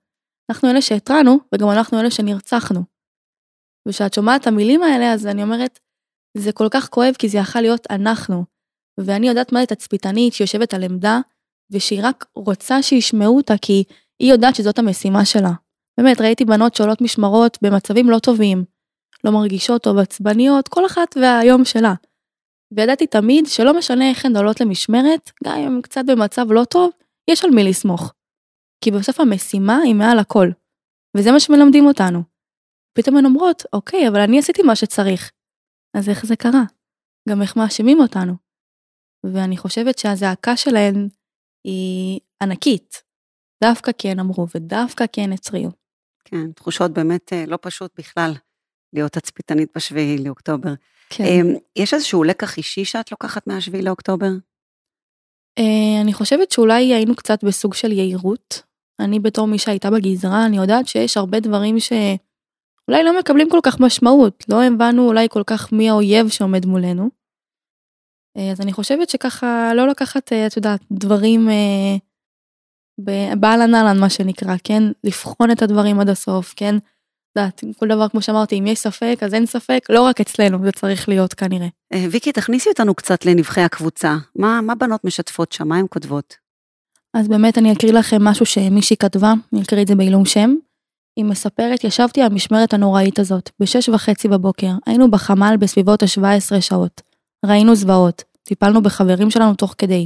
אנחנו 0.50 0.70
אלה 0.70 0.82
שהתרענו, 0.82 1.40
וגם 1.56 1.70
אנחנו 1.70 2.00
אלה 2.00 2.12
שנרצחנו. 2.12 2.82
וכשאת 3.88 4.14
שומעת 4.14 4.42
את 4.42 4.48
המילים 4.48 4.84
האלה, 4.84 5.14
אז 5.14 5.28
אני 5.28 5.44
אומרת, 5.44 5.80
זה 6.38 6.52
כל 6.52 6.68
כך 6.72 6.90
כואב 6.90 7.14
כי 7.20 7.30
זה 7.30 7.38
יכול 7.38 7.62
להיות 7.62 7.88
אנחנו. 7.90 8.44
ואני 8.98 9.28
יודעת 9.28 9.52
מה 9.52 9.60
זה 9.60 9.66
תצפיתנית 9.66 10.34
שיושבת 10.34 10.74
על 10.74 10.84
עמדה, 10.84 11.20
ושהיא 11.72 12.00
רק 12.04 12.26
רוצה 12.36 12.84
שישמעו 12.84 13.38
אותה 13.38 13.54
כי 13.62 13.84
היא 14.20 14.32
יודעת 14.32 14.56
שזאת 14.56 14.80
המשימה 14.80 15.26
שלה. 15.26 15.52
באמת, 16.00 16.22
ראיתי 16.22 16.46
בנות 16.46 16.76
שעולות 16.76 17.02
משמרות 17.02 17.58
במצבים 17.62 18.10
לא 18.10 18.20
טובים, 18.20 18.66
לא 19.24 19.32
מרגישות 19.32 19.84
טוב, 19.84 19.98
עצבניות, 19.98 20.68
כל 20.68 20.86
אחת 20.86 21.18
והיום 21.22 21.66
שלה. 21.66 21.94
וידעתי 22.72 23.08
תמיד 23.08 23.46
שלא 23.48 23.78
משנה 23.78 24.10
איך 24.10 24.26
הן 24.26 24.38
עולות 24.38 24.62
למשמרת, 24.62 25.32
גם 25.44 25.58
אם 25.58 25.68
הן 25.68 25.82
קצת 25.82 26.02
במצב 26.08 26.52
לא 26.52 26.64
טוב, 26.64 26.92
יש 27.30 27.44
על 27.46 27.52
מי 27.52 27.64
לסמוך. 27.64 28.14
כי 28.84 28.92
בסוף 28.92 29.20
המשימה 29.20 29.78
היא 29.78 29.96
מעל 29.96 30.20
הכל. 30.20 30.48
וזה 31.18 31.32
מה 31.32 31.40
שמלמדים 31.40 31.86
אותנו. 31.86 32.24
פתאום 32.94 33.18
הן 33.18 33.26
אומרות, 33.26 33.64
אוקיי, 33.74 34.08
אבל 34.08 34.20
אני 34.20 34.40
עשיתי 34.40 34.62
מה 34.62 34.76
שצריך. 34.76 35.32
אז 35.98 36.10
איך 36.10 36.26
זה 36.26 36.36
קרה? 36.36 36.64
גם 37.30 37.42
איך 37.42 37.58
מאשימים 37.58 38.00
אותנו. 38.00 38.34
ואני 39.24 39.58
חושבת 39.58 39.98
שהזעקה 39.98 40.58
שלהן 40.58 41.10
היא 41.64 42.20
ענקית. 42.42 43.04
דווקא 43.64 43.92
כי 43.92 44.10
הן 44.10 44.20
אמרו 44.20 44.48
ודווקא 44.56 45.08
כי 45.08 45.22
הן 45.22 45.34
התריעו. 45.34 45.72
כן, 46.26 46.52
תחושות 46.52 46.92
באמת 46.92 47.34
אה, 47.34 47.46
לא 47.48 47.58
פשוט 47.62 47.92
בכלל 48.00 48.32
להיות 48.94 49.12
תצפיתנית 49.12 49.70
בשביעי 49.76 50.18
לאוקטובר. 50.18 50.74
כן. 51.10 51.24
אמ, 51.24 51.56
יש 51.76 51.94
איזשהו 51.94 52.24
לקח 52.24 52.58
אישי 52.58 52.86
שאת 52.86 53.12
לוקחת 53.12 53.48
מהשביעי 53.48 53.84
לאוקטובר? 53.84 54.32
אה, 55.60 56.02
אני 56.02 56.14
חושבת 56.14 56.52
שאולי 56.52 56.94
היינו 56.94 57.16
קצת 57.16 57.44
בסוג 57.44 57.74
של 57.74 57.92
יהירות. 57.92 58.62
אני 59.00 59.20
בתור 59.20 59.48
מי 59.48 59.60
שהייתה 59.60 59.90
בגזרה, 59.92 60.46
אני 60.46 60.58
יודעת 60.58 60.88
שיש 60.88 61.18
הרבה 61.18 61.40
דברים 61.40 61.80
שאולי 62.90 63.04
לא 63.04 63.20
מקבלים 63.20 63.50
כל 63.50 63.60
כך 63.64 63.80
משמעות, 63.80 64.44
לא 64.50 64.64
הבנו 64.64 65.08
אולי 65.08 65.28
כל 65.30 65.44
כך 65.46 65.72
מי 65.72 65.90
האויב 65.90 66.30
שעומד 66.30 66.66
מולנו. 66.66 67.10
אה, 68.38 68.52
אז 68.52 68.62
אני 68.62 68.74
חושבת 68.74 69.10
שככה 69.10 69.72
לא 69.76 69.88
לקחת, 69.88 70.34
את 70.34 70.58
יודעת, 70.58 70.82
דברים 70.92 71.50
באהלן 73.40 73.76
אהלן 73.76 74.00
מה 74.00 74.10
שנקרא, 74.10 74.56
כן? 74.64 74.84
לבחון 75.04 75.52
את 75.52 75.62
הדברים 75.62 76.00
עד 76.00 76.10
הסוף, 76.10 76.54
כן? 76.56 76.76
יודעת, 77.36 77.64
כל 77.80 77.88
דבר 77.88 78.10
כמו 78.10 78.22
שאמרתי, 78.22 78.60
אם 78.60 78.68
יש 78.68 78.80
ספק 78.80 79.20
אז 79.22 79.34
אין 79.34 79.46
ספק, 79.46 79.86
לא 79.90 80.02
רק 80.02 80.22
אצלנו, 80.22 80.66
זה 80.66 80.72
צריך 80.72 81.10
להיות 81.10 81.34
כנראה. 81.34 81.68
אה, 81.94 82.06
ויקי, 82.12 82.32
תכניסי 82.32 82.70
אותנו 82.70 82.96
קצת 82.96 83.26
לנבחי 83.26 83.62
הקבוצה. 83.62 84.16
מה, 84.36 84.62
מה 84.62 84.76
בנות 84.76 85.06
משתפות 85.06 85.52
שם? 85.52 85.68
מה 85.68 85.78
הן 85.78 85.86
כותבות? 85.90 86.36
אז 87.14 87.28
באמת 87.28 87.58
אני 87.58 87.74
אקריא 87.74 87.94
לכם 87.94 88.24
משהו 88.24 88.46
שמישהי 88.46 88.98
כתבה, 88.98 89.34
אני 89.54 89.62
אקריא 89.62 89.82
את 89.82 89.88
זה 89.88 89.96
בעילום 89.96 90.26
שם. 90.26 90.56
היא 91.20 91.26
מספרת, 91.26 91.84
ישבתי 91.84 92.22
על 92.22 92.32
המשמרת 92.32 92.74
הנוראית 92.74 93.20
הזאת, 93.20 93.50
בשש 93.60 93.90
וחצי 93.90 94.28
בבוקר, 94.28 94.72
היינו 94.86 95.12
בחמ"ל 95.12 95.58
בסביבות 95.60 96.04
ה-17 96.04 96.62
שעות. 96.62 97.02
ראינו 97.46 97.76
זוועות, 97.76 98.24
טיפלנו 98.44 98.82
בחברים 98.84 99.32
שלנו 99.32 99.56
תוך 99.56 99.76
כדי. 99.78 100.06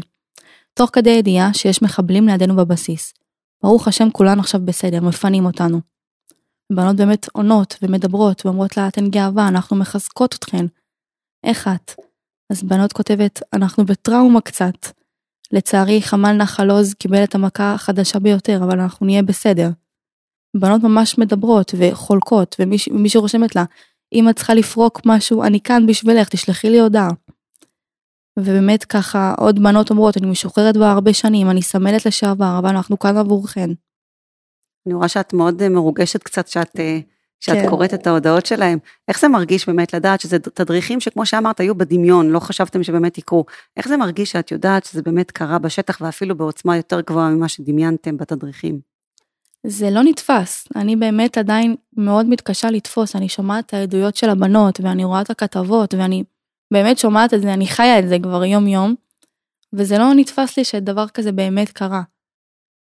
תוך 0.74 0.90
כדי 0.94 1.10
ידיעה 1.10 1.54
שיש 1.54 1.82
מחבלים 1.82 2.28
לידינו 2.28 2.56
בבסיס. 2.56 3.14
ברוך 3.64 3.88
השם 3.88 4.10
כולן 4.10 4.40
עכשיו 4.40 4.62
בסדר, 4.66 5.02
מפנים 5.02 5.46
אותנו. 5.46 5.82
בנות 6.72 6.96
באמת 6.96 7.28
עונות 7.34 7.76
ומדברות 7.82 8.46
ואומרות 8.46 8.78
לה 8.78 8.88
אתן 8.88 9.10
גאווה, 9.10 9.48
אנחנו 9.48 9.76
מחזקות 9.76 10.36
אתכן. 10.36 10.66
איך 11.44 11.68
את? 11.68 11.92
אז 12.50 12.64
בנות 12.64 12.94
כותבת, 12.94 13.42
אנחנו 13.54 13.86
בטראומה 13.86 14.42
קצת. 14.42 14.88
לצערי 15.52 16.02
חמ"ל 16.02 16.32
נחל 16.32 16.70
עוז 16.70 16.94
קיבל 16.94 17.24
את 17.24 17.36
המכה 17.36 17.74
החדשה 17.74 18.20
ביותר, 18.20 18.60
אבל 18.64 18.80
אנחנו 18.80 19.06
נהיה 19.06 19.24
בסדר. 19.24 19.70
בנות 20.58 20.84
ממש 20.84 21.18
מדברות 21.18 21.76
וחולקות, 21.78 22.56
ומישהי 22.60 23.20
רושמת 23.20 23.56
לה, 23.56 23.64
אם 24.14 24.30
את 24.30 24.36
צריכה 24.36 24.54
לפרוק 24.54 25.02
משהו, 25.06 25.44
אני 25.44 25.60
כאן 25.62 25.86
בשבילך, 25.88 26.30
תשלחי 26.30 26.70
לי 26.70 26.80
הודעה. 26.80 27.10
ובאמת 28.40 28.86
ככה 28.86 29.34
עוד 29.38 29.64
בנות 29.64 29.90
אומרות, 29.90 30.18
אני 30.18 30.28
משוחררת 30.28 30.78
בה 30.78 30.92
הרבה 30.92 31.14
שנים, 31.14 31.50
אני 31.50 31.62
סמלת 31.62 32.06
לשעבר, 32.06 32.56
אבל 32.60 32.70
אנחנו 32.70 33.00
כאן 33.00 33.18
עבורכן. 33.18 33.70
אני 34.88 34.94
רואה 34.94 35.08
שאת 35.08 35.34
מאוד 35.34 35.62
אה, 35.62 35.70
מרוגשת 35.70 36.24
קצת 36.24 36.48
שאת, 36.48 36.80
אה, 36.80 37.00
שאת 37.40 37.56
כן. 37.56 37.70
קוראת 37.70 37.94
את 37.94 38.08
ההודעות 38.08 38.46
שלהם. 38.46 38.80
איך 39.08 39.20
זה 39.20 39.28
מרגיש 39.28 39.70
באמת 39.70 39.94
לדעת 39.94 40.22
שזה 40.22 40.40
תדריכים 40.40 41.00
שכמו 41.00 41.26
שאמרת 41.26 41.60
היו 41.60 41.76
בדמיון, 41.76 42.30
לא 42.30 42.40
חשבתם 42.40 42.84
שבאמת 42.84 43.18
יקרו. 43.18 43.46
איך 43.78 43.88
זה 43.88 43.98
מרגיש 43.98 44.32
שאת 44.32 44.52
יודעת 44.52 44.86
שזה 44.86 45.02
באמת 45.02 45.32
קרה 45.32 45.60
בשטח 45.60 45.98
ואפילו 46.02 46.38
בעוצמה 46.38 46.78
יותר 46.78 47.02
גבוהה 47.02 47.30
ממה 47.30 47.48
שדמיינתם 47.48 48.18
בתדריכים? 48.18 48.93
זה 49.68 49.90
לא 49.90 50.04
נתפס. 50.04 50.68
אני 50.76 50.96
באמת 50.96 51.38
עדיין 51.38 51.76
מאוד 51.98 52.26
מתקשה 52.26 52.72
לתפוס. 52.72 53.16
אני 53.16 53.30
שומעת 53.30 53.66
את 53.66 53.74
העדויות 53.74 54.16
של 54.16 54.30
הבנות 54.30 54.80
ואני 54.80 55.04
רואה 55.04 55.22
את 55.22 55.30
הכתבות 55.30 55.94
ואני 55.94 56.24
באמת 56.74 56.98
שומעת 56.98 57.34
את 57.34 57.42
זה, 57.42 57.54
אני 57.54 57.68
חיה 57.68 58.00
את 58.00 58.10
זה 58.10 58.18
כבר 58.24 58.46
יום 58.46 58.68
יום. 58.68 58.96
וזה 59.74 59.98
לא 59.98 60.14
נתפס 60.16 60.58
לי 60.58 60.64
שדבר 60.64 61.08
כזה 61.08 61.32
באמת 61.32 61.70
קרה. 61.70 62.02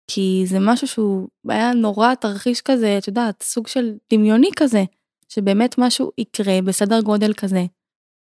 כי 0.08 0.44
זה 0.46 0.58
משהו 0.60 0.88
שהוא 0.88 1.28
היה 1.50 1.74
נורא 1.74 2.16
תרחיש 2.16 2.62
כזה, 2.62 2.98
את 2.98 3.08
יודעת, 3.08 3.44
סוג 3.44 3.68
של 3.68 3.94
דמיוני 4.14 4.50
כזה, 4.56 4.84
שבאמת 5.30 5.76
משהו 5.78 6.12
יקרה 6.18 6.62
בסדר 6.62 7.02
גודל 7.02 7.34
כזה, 7.34 7.66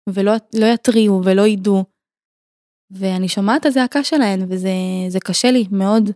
ולא 0.10 0.32
לא 0.56 0.66
יתריעו 0.66 1.22
ולא 1.26 1.48
ידעו. 1.48 1.84
ואני 2.92 3.30
שומעת 3.30 3.62
את 3.62 3.66
הזעקה 3.66 4.04
שלהן, 4.04 4.46
וזה 4.50 5.20
קשה 5.24 5.52
לי 5.52 5.66
מאוד 5.72 6.10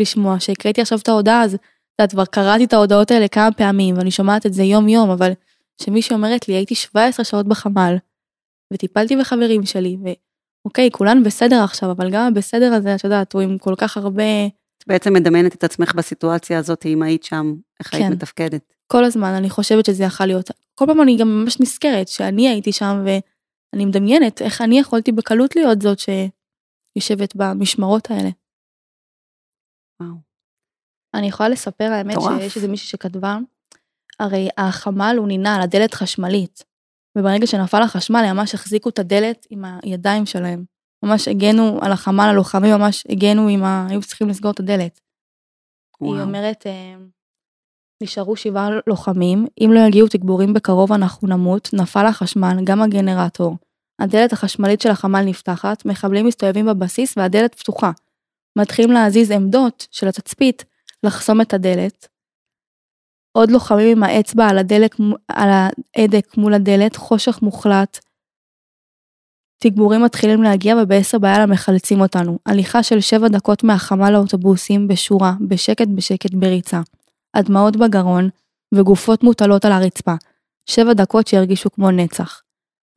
לשמוע 0.00 0.40
שהקראתי 0.40 0.80
עכשיו 0.80 0.98
את 0.98 1.08
ההודעה, 1.08 1.42
אז 1.42 1.54
את 1.54 1.60
יודעת, 1.98 2.12
כבר 2.12 2.24
קראתי 2.24 2.64
את 2.64 2.72
ההודעות 2.72 3.10
האלה 3.10 3.28
כמה 3.28 3.52
פעמים, 3.52 3.96
ואני 3.98 4.10
שומעת 4.10 4.46
את 4.46 4.52
זה 4.52 4.62
יום 4.62 4.88
יום, 4.88 5.10
אבל 5.10 5.32
שמישהי 5.82 6.16
אומרת 6.16 6.48
לי, 6.48 6.54
הייתי 6.54 6.74
17 6.74 7.24
שעות 7.24 7.46
בחמ"ל, 7.46 7.96
וטיפלתי 8.72 9.16
בחברים 9.16 9.66
שלי, 9.66 9.96
ואוקיי, 10.64 10.90
כולן 10.92 11.22
בסדר 11.22 11.64
עכשיו, 11.64 11.90
אבל 11.90 12.10
גם 12.10 12.26
הבסדר 12.26 12.72
הזה, 12.72 12.94
את 12.94 13.04
יודעת, 13.04 13.32
הוא 13.32 13.42
עם 13.42 13.58
כל 13.58 13.74
כך 13.78 13.96
הרבה 13.96 14.24
את 14.82 14.88
בעצם 14.88 15.12
מדמיינת 15.12 15.54
את 15.54 15.64
עצמך 15.64 15.94
בסיטואציה 15.94 16.58
הזאת, 16.58 16.86
אם 16.86 17.02
היית 17.02 17.24
שם, 17.24 17.54
איך 17.80 17.90
כן. 17.90 17.96
היית 17.96 18.10
מתפקדת. 18.10 18.72
כל 18.86 19.04
הזמן, 19.04 19.32
אני 19.32 19.50
חושבת 19.50 19.84
שזה 19.84 20.04
יכול 20.04 20.26
להיות. 20.26 20.50
כל 20.74 20.86
פעם 20.86 21.02
אני 21.02 21.16
גם 21.16 21.28
ממש 21.28 21.60
נזכרת 21.60 22.08
שאני 22.08 22.48
הייתי 22.48 22.72
שם, 22.72 23.04
ואני 23.04 23.84
מדמיינת 23.84 24.42
איך 24.42 24.62
אני 24.62 24.78
יכולתי 24.78 25.12
בקלות 25.12 25.56
להיות 25.56 25.82
זאת 25.82 25.98
שיושבת 25.98 27.36
במשמרות 27.36 28.10
האלה. 28.10 28.30
וואו. 30.00 30.14
אני 31.14 31.26
יכולה 31.26 31.48
לספר, 31.48 31.84
האמת, 31.84 32.14
טורף. 32.14 32.40
שיש 32.40 32.56
איזה 32.56 32.68
מישהי 32.68 32.88
שכתבה, 32.88 33.38
הרי 34.20 34.48
החמ"ל 34.56 35.14
הוא 35.18 35.28
נינה 35.28 35.56
על 35.56 35.62
הדלת 35.62 35.94
חשמלית, 35.94 36.64
וברגע 37.18 37.46
שנפל 37.46 37.82
החשמל, 37.82 38.24
הם 38.26 38.36
ממש 38.36 38.54
החזיקו 38.54 38.88
את 38.88 38.98
הדלת 38.98 39.46
עם 39.50 39.64
הידיים 39.82 40.26
שלהם. 40.26 40.64
ממש 41.04 41.28
הגנו 41.28 41.78
על 41.82 41.92
החמ"ל, 41.92 42.28
הלוחמים 42.30 42.74
ממש 42.74 43.04
הגנו 43.08 43.48
עם 43.48 43.64
ה... 43.64 43.86
היו 43.90 44.00
צריכים 44.00 44.28
לסגור 44.28 44.50
את 44.50 44.60
הדלת. 44.60 45.00
וואו. 46.00 46.14
היא 46.14 46.22
אומרת, 46.22 46.66
אה, 46.66 46.94
נשארו 48.02 48.36
שבעה 48.36 48.68
לוחמים, 48.86 49.46
אם 49.60 49.70
לא 49.72 49.80
יגיעו 49.80 50.08
תגבורים 50.08 50.54
בקרוב 50.54 50.92
אנחנו 50.92 51.28
נמות, 51.28 51.70
נפל 51.72 52.06
החשמל, 52.06 52.56
גם 52.64 52.82
הגנרטור. 52.82 53.56
הדלת 54.00 54.32
החשמלית 54.32 54.80
של 54.80 54.90
החמ"ל 54.90 55.22
נפתחת, 55.22 55.84
מחבלים 55.84 56.26
מסתובבים 56.26 56.66
בבסיס 56.66 57.14
והדלת 57.16 57.54
פתוחה. 57.54 57.90
מתחילים 58.58 58.90
להזיז 58.90 59.30
עמדות 59.30 59.86
של 59.90 60.08
התצפית, 60.08 60.64
לחסום 61.02 61.40
את 61.40 61.54
הדלת. 61.54 62.08
עוד 63.32 63.50
לוחמים 63.50 63.96
עם 63.96 64.02
האצבע 64.02 64.48
על, 64.48 64.58
הדלק, 64.58 64.96
על 65.28 65.48
ההדק 65.50 66.36
מול 66.36 66.54
הדלת, 66.54 66.96
חושך 66.96 67.42
מוחלט, 67.42 67.98
תגבורים 69.62 70.02
מתחילים 70.02 70.42
להגיע 70.42 70.76
ובעשר 70.82 71.18
בלילה 71.18 71.46
מחלצים 71.46 72.00
אותנו. 72.00 72.38
הליכה 72.46 72.82
של 72.82 73.00
שבע 73.00 73.28
דקות 73.28 73.64
מהחמה 73.64 74.10
לאוטובוסים, 74.10 74.88
בשורה, 74.88 75.32
בשקט 75.48 75.88
בשקט 75.94 76.34
בריצה. 76.34 76.80
הדמעות 77.34 77.76
בגרון, 77.76 78.28
וגופות 78.74 79.22
מוטלות 79.22 79.64
על 79.64 79.72
הרצפה. 79.72 80.14
שבע 80.66 80.92
דקות 80.92 81.26
שהרגישו 81.26 81.70
כמו 81.70 81.90
נצח. 81.90 82.42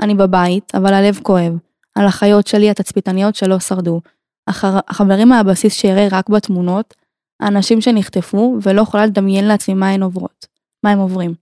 אני 0.02 0.16
בבית, 0.16 0.76
אבל 0.76 0.94
הלב 0.94 1.20
כואב. 1.24 1.54
על 1.96 2.06
החיות 2.06 2.48
שלי 2.48 2.70
התצפיתניות 2.70 3.36
שלא 3.36 3.60
שרדו. 3.60 4.02
החבר... 4.48 4.80
החברים 4.88 5.30
מהבסיס 5.30 5.74
שיראה 5.74 6.08
רק 6.12 6.30
בתמונות, 6.30 6.94
האנשים 7.40 7.82
שנחטפו, 7.82 8.58
ולא 8.62 8.82
יכולה 8.82 9.06
לדמיין 9.06 9.48
לעצמי 9.48 9.74
מה 9.74 9.90
הן 9.90 10.04
עוברות. 10.04 10.48
מה 10.84 10.90
הם 10.92 11.00
עוברים. 11.00 11.34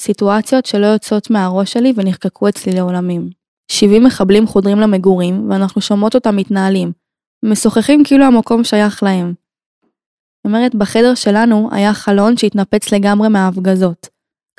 סיטואציות 0.00 0.66
שלא 0.66 0.86
יוצאות 0.86 1.30
מהראש 1.30 1.72
שלי 1.72 1.92
ונחקקו 1.96 2.48
אצלי 2.48 2.72
לעולמים. 2.72 3.30
70 3.70 4.04
מחבלים 4.04 4.46
חודרים 4.46 4.80
למגורים, 4.80 5.50
ואנחנו 5.50 5.80
שומעות 5.80 6.14
אותם 6.14 6.36
מתנהלים. 6.36 6.92
משוחחים 7.44 8.04
כאילו 8.04 8.24
המקום 8.24 8.64
שייך 8.64 9.02
להם. 9.02 9.34
זאת 10.36 10.44
אומרת, 10.44 10.74
בחדר 10.74 11.14
שלנו 11.14 11.68
היה 11.72 11.94
חלון 11.94 12.36
שהתנפץ 12.36 12.92
לגמרי 12.92 13.28
מההפגזות. 13.28 14.08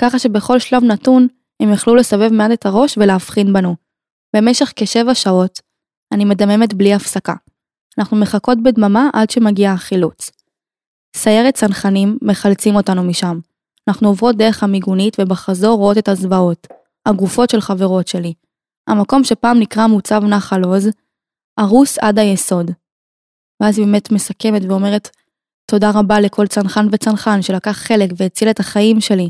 ככה 0.02 0.20
שבכל 0.20 0.60
שלב 0.60 0.84
נתון, 0.84 1.28
הם 1.62 1.74
יכלו 1.74 1.96
לסבב 1.96 2.34
מעט 2.34 2.52
את 2.52 2.66
הראש 2.66 2.98
ולהבחין 2.98 3.54
בנו. 3.54 3.76
במשך 4.36 4.74
כשבע 4.76 5.16
שעות, 5.16 5.62
אני 6.14 6.26
מדממת 6.26 6.74
בלי 6.74 6.94
הפסקה. 6.94 7.34
אנחנו 8.00 8.18
מחכות 8.18 8.58
בדממה 8.64 9.10
עד 9.14 9.30
שמגיע 9.30 9.72
החילוץ. 9.72 10.32
סיירת 11.16 11.54
צנחנים 11.54 12.18
מחלצים 12.22 12.76
אותנו 12.76 13.04
משם. 13.04 13.40
אנחנו 13.88 14.08
עוברות 14.08 14.36
דרך 14.36 14.64
המיגונית 14.64 15.18
ובחזור 15.20 15.78
רואות 15.78 15.98
את 15.98 16.08
הזוועות, 16.08 16.68
הגופות 17.06 17.50
של 17.50 17.62
חברות 17.62 18.08
שלי, 18.08 18.34
המקום 18.88 19.24
שפעם 19.24 19.60
נקרא 19.60 19.88
מוצב 19.88 20.22
נחל 20.24 20.64
עוז, 20.64 20.90
הרוס 21.58 21.98
עד 21.98 22.20
היסוד. 22.20 22.72
ואז 23.62 23.78
היא 23.78 23.86
באמת 23.86 24.12
מסכמת 24.12 24.62
ואומרת, 24.70 25.10
תודה 25.72 25.92
רבה 25.96 26.20
לכל 26.20 26.48
צנחן 26.48 26.88
וצנחן 26.92 27.42
שלקח 27.42 27.72
חלק 27.72 28.10
והציל 28.18 28.50
את 28.50 28.60
החיים 28.60 29.02
שלי. 29.02 29.30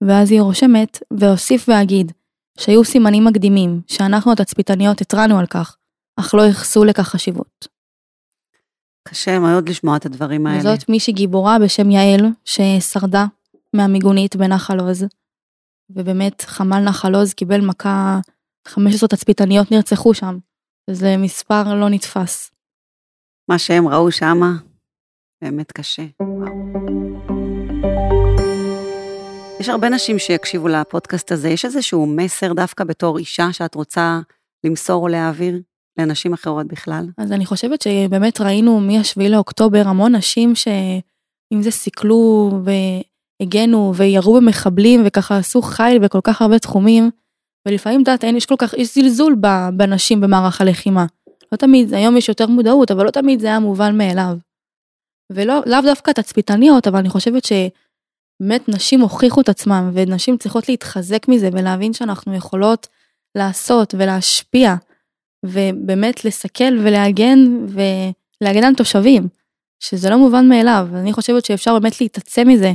ואז 0.00 0.30
היא 0.30 0.40
רושמת, 0.40 1.02
והוסיף 1.10 1.68
ואגיד, 1.68 2.12
שהיו 2.58 2.84
סימנים 2.84 3.24
מקדימים, 3.24 3.80
שאנחנו 3.86 4.32
התצפיתניות 4.32 5.00
התרענו 5.00 5.38
על 5.38 5.46
כך, 5.46 5.76
אך 6.16 6.34
לא 6.34 6.42
ייחסו 6.42 6.84
לכך 6.84 7.08
חשיבות. 7.08 7.68
קשה 9.08 9.38
מאוד 9.38 9.68
לשמוע 9.68 9.96
את 9.96 10.06
הדברים 10.06 10.46
האלה. 10.46 10.58
וזאת 10.58 10.88
מישהי 10.88 11.12
גיבורה 11.12 11.58
בשם 11.58 11.90
יעל, 11.90 12.20
ששרדה 12.44 13.26
מהמיגונית 13.72 14.36
בנחל 14.36 14.80
עוז. 14.80 15.04
ובאמת 15.90 16.42
חמ"ל 16.42 16.78
נחל 16.78 17.14
עוז 17.14 17.34
קיבל 17.34 17.60
מכה, 17.60 18.20
15 18.68 19.08
תצפיתניות 19.08 19.72
נרצחו 19.72 20.14
שם, 20.14 20.38
וזה 20.90 21.16
מספר 21.16 21.74
לא 21.74 21.88
נתפס. 21.88 22.50
מה 23.48 23.58
שהם 23.58 23.88
ראו 23.88 24.12
שמה, 24.12 24.52
באמת 25.42 25.72
קשה. 25.72 26.02
יש 29.60 29.68
הרבה 29.68 29.88
נשים 29.88 30.18
שיקשיבו 30.18 30.68
לפודקאסט 30.68 31.32
הזה, 31.32 31.48
יש 31.48 31.64
איזשהו 31.64 32.06
מסר 32.06 32.52
דווקא 32.52 32.84
בתור 32.84 33.18
אישה 33.18 33.52
שאת 33.52 33.74
רוצה 33.74 34.20
למסור 34.64 35.02
או 35.02 35.08
להעביר 35.08 35.60
לנשים 35.98 36.32
אחרות 36.32 36.66
בכלל? 36.66 37.06
אז 37.18 37.32
אני 37.32 37.46
חושבת 37.46 37.82
שבאמת 37.82 38.40
ראינו 38.40 38.80
מ-7 38.80 39.28
לאוקטובר 39.28 39.82
המון 39.86 40.14
נשים 40.14 40.54
שאם 40.54 41.62
זה 41.62 41.70
סיכלו 41.70 42.50
הגנו 43.42 43.92
וירו 43.96 44.36
במחבלים 44.36 45.02
וככה 45.06 45.36
עשו 45.36 45.62
חיל 45.62 45.98
בכל 45.98 46.20
כך 46.24 46.42
הרבה 46.42 46.58
תחומים. 46.58 47.10
ולפעמים, 47.68 48.02
את 48.02 48.08
יודעת, 48.08 48.24
יש 48.36 48.46
כל 48.46 48.54
כך, 48.58 48.74
יש 48.74 48.94
זלזול 48.94 49.36
בנשים 49.76 50.20
במערך 50.20 50.60
הלחימה. 50.60 51.06
לא 51.52 51.56
תמיד, 51.56 51.94
היום 51.94 52.16
יש 52.16 52.28
יותר 52.28 52.46
מודעות, 52.46 52.90
אבל 52.90 53.04
לא 53.04 53.10
תמיד 53.10 53.40
זה 53.40 53.46
היה 53.46 53.58
מובן 53.58 53.98
מאליו. 53.98 54.36
ולאו 55.32 55.82
דווקא 55.82 56.10
תצפיתניות, 56.10 56.86
אבל 56.86 56.98
אני 56.98 57.08
חושבת 57.08 57.44
שבאמת 57.44 58.68
נשים 58.68 59.00
הוכיחו 59.00 59.40
את 59.40 59.48
עצמם, 59.48 59.90
ונשים 59.94 60.36
צריכות 60.36 60.68
להתחזק 60.68 61.28
מזה 61.28 61.48
ולהבין 61.52 61.92
שאנחנו 61.92 62.34
יכולות 62.34 62.88
לעשות 63.34 63.94
ולהשפיע, 63.98 64.74
ובאמת 65.44 66.24
לסכל 66.24 66.78
ולהגן 66.84 67.38
ולהגן 67.68 68.64
על 68.64 68.74
תושבים, 68.74 69.28
שזה 69.80 70.10
לא 70.10 70.18
מובן 70.18 70.48
מאליו. 70.48 70.88
אני 70.94 71.12
חושבת 71.12 71.44
שאפשר 71.44 71.78
באמת 71.78 72.00
להתעצם 72.00 72.48
מזה, 72.48 72.72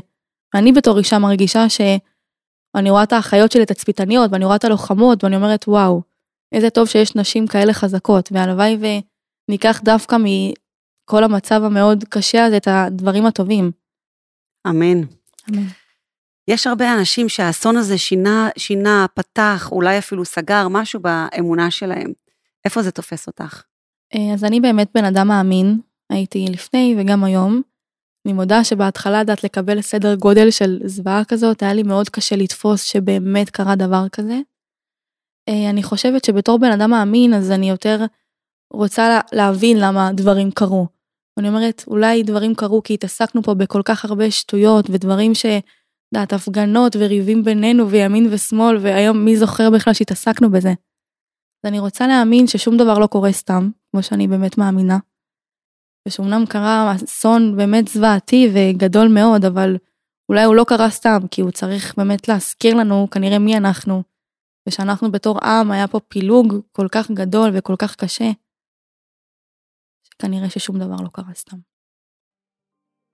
ואני 0.53 0.71
בתור 0.71 0.97
אישה 0.97 1.19
מרגישה 1.19 1.69
שאני 1.69 2.89
רואה 2.89 3.03
את 3.03 3.13
האחיות 3.13 3.51
שלי, 3.51 3.61
התצפיתניות, 3.61 4.31
ואני 4.31 4.45
רואה 4.45 4.55
את 4.55 4.63
הלוחמות, 4.63 5.23
ואני 5.23 5.35
אומרת, 5.35 5.67
וואו, 5.67 6.01
איזה 6.51 6.69
טוב 6.69 6.87
שיש 6.87 7.15
נשים 7.15 7.47
כאלה 7.47 7.73
חזקות, 7.73 8.29
והלוואי 8.31 8.77
וניקח 9.49 9.81
דווקא 9.83 10.17
מכל 10.19 11.23
המצב 11.23 11.63
המאוד 11.63 12.03
קשה 12.09 12.45
הזה 12.45 12.57
את 12.57 12.67
הדברים 12.67 13.25
הטובים. 13.25 13.71
אמן. 14.67 15.01
אמן. 15.49 15.63
יש 16.47 16.67
הרבה 16.67 16.93
אנשים 16.93 17.29
שהאסון 17.29 17.77
הזה 17.77 17.97
שינה, 17.97 18.49
שינה, 18.57 19.05
פתח, 19.13 19.69
אולי 19.71 19.97
אפילו 19.97 20.25
סגר 20.25 20.67
משהו 20.67 20.99
באמונה 20.99 21.71
שלהם. 21.71 22.13
איפה 22.65 22.81
זה 22.81 22.91
תופס 22.91 23.27
אותך? 23.27 23.63
אה, 24.15 24.33
אז 24.33 24.43
אני 24.43 24.59
באמת 24.59 24.89
בן 24.95 25.05
אדם 25.05 25.27
מאמין, 25.27 25.79
הייתי 26.09 26.45
לפני 26.49 26.95
וגם 26.97 27.23
היום, 27.23 27.61
אני 28.25 28.33
מודה 28.33 28.63
שבהתחלה, 28.63 29.23
דעת 29.23 29.43
לקבל 29.43 29.81
סדר 29.81 30.15
גודל 30.15 30.51
של 30.51 30.79
זוועה 30.85 31.25
כזאת, 31.25 31.63
היה 31.63 31.73
לי 31.73 31.83
מאוד 31.83 32.09
קשה 32.09 32.35
לתפוס 32.35 32.83
שבאמת 32.83 33.49
קרה 33.49 33.75
דבר 33.75 34.09
כזה. 34.09 34.39
אה, 35.49 35.69
אני 35.69 35.83
חושבת 35.83 36.25
שבתור 36.25 36.59
בן 36.59 36.71
אדם 36.71 36.89
מאמין, 36.89 37.33
אז 37.33 37.51
אני 37.51 37.69
יותר 37.69 38.05
רוצה 38.73 39.19
להבין 39.31 39.77
למה 39.79 40.11
דברים 40.13 40.51
קרו. 40.51 40.87
אני 41.39 41.49
אומרת, 41.49 41.83
אולי 41.87 42.23
דברים 42.23 42.55
קרו 42.55 42.83
כי 42.83 42.93
התעסקנו 42.93 43.43
פה 43.43 43.53
בכל 43.53 43.81
כך 43.85 44.05
הרבה 44.05 44.31
שטויות 44.31 44.89
ודברים 44.89 45.35
ש... 45.35 45.45
דעת, 46.13 46.33
הפגנות 46.33 46.95
וריבים 46.95 47.43
בינינו 47.43 47.89
וימין 47.89 48.27
ושמאל, 48.31 48.77
והיום 48.77 49.25
מי 49.25 49.37
זוכר 49.37 49.69
בכלל 49.69 49.93
שהתעסקנו 49.93 50.51
בזה. 50.51 50.73
אז 51.63 51.69
אני 51.69 51.79
רוצה 51.79 52.07
להאמין 52.07 52.47
ששום 52.47 52.77
דבר 52.77 52.99
לא 52.99 53.07
קורה 53.07 53.31
סתם, 53.31 53.69
כמו 53.91 54.03
שאני 54.03 54.27
באמת 54.27 54.57
מאמינה. 54.57 54.97
ושאומנם 56.07 56.45
קרה 56.49 56.95
אסון 56.95 57.57
באמת 57.57 57.87
זוועתי 57.87 58.49
וגדול 58.53 59.07
מאוד, 59.07 59.45
אבל 59.45 59.77
אולי 60.29 60.43
הוא 60.43 60.55
לא 60.55 60.63
קרה 60.67 60.89
סתם, 60.89 61.19
כי 61.31 61.41
הוא 61.41 61.51
צריך 61.51 61.95
באמת 61.97 62.27
להזכיר 62.27 62.75
לנו 62.75 63.07
כנראה 63.11 63.39
מי 63.39 63.57
אנחנו, 63.57 64.03
ושאנחנו 64.67 65.11
בתור 65.11 65.39
עם 65.43 65.71
היה 65.71 65.87
פה 65.87 65.99
פילוג 65.99 66.53
כל 66.71 66.87
כך 66.91 67.11
גדול 67.11 67.49
וכל 67.53 67.75
כך 67.79 67.95
קשה, 67.95 68.31
שכנראה 70.03 70.49
ששום 70.49 70.79
דבר 70.79 70.95
לא 71.03 71.09
קרה 71.13 71.33
סתם. 71.33 71.57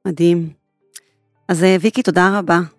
מדהים. 0.07 0.53
אז 1.47 1.63
אה, 1.63 1.75
ויקי, 1.81 2.03
תודה 2.03 2.39
רבה. 2.39 2.74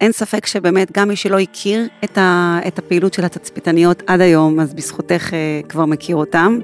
אין 0.00 0.12
ספק 0.12 0.46
שבאמת, 0.46 0.92
גם 0.92 1.08
מי 1.08 1.16
שלא 1.16 1.38
הכיר 1.38 1.86
את, 2.04 2.18
ה, 2.18 2.58
את 2.66 2.78
הפעילות 2.78 3.14
של 3.14 3.24
התצפיתניות 3.24 4.02
עד 4.06 4.20
היום, 4.20 4.60
אז 4.60 4.74
בזכותך 4.74 5.34
אה, 5.34 5.60
כבר 5.68 5.84
מכיר 5.84 6.16
אותם. 6.16 6.58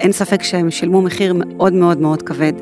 אין 0.00 0.12
ספק 0.12 0.42
שהם 0.42 0.70
שילמו 0.70 1.02
מחיר 1.02 1.34
מאוד 1.36 1.72
מאוד 1.72 1.98
מאוד 1.98 2.22
כבד. 2.22 2.52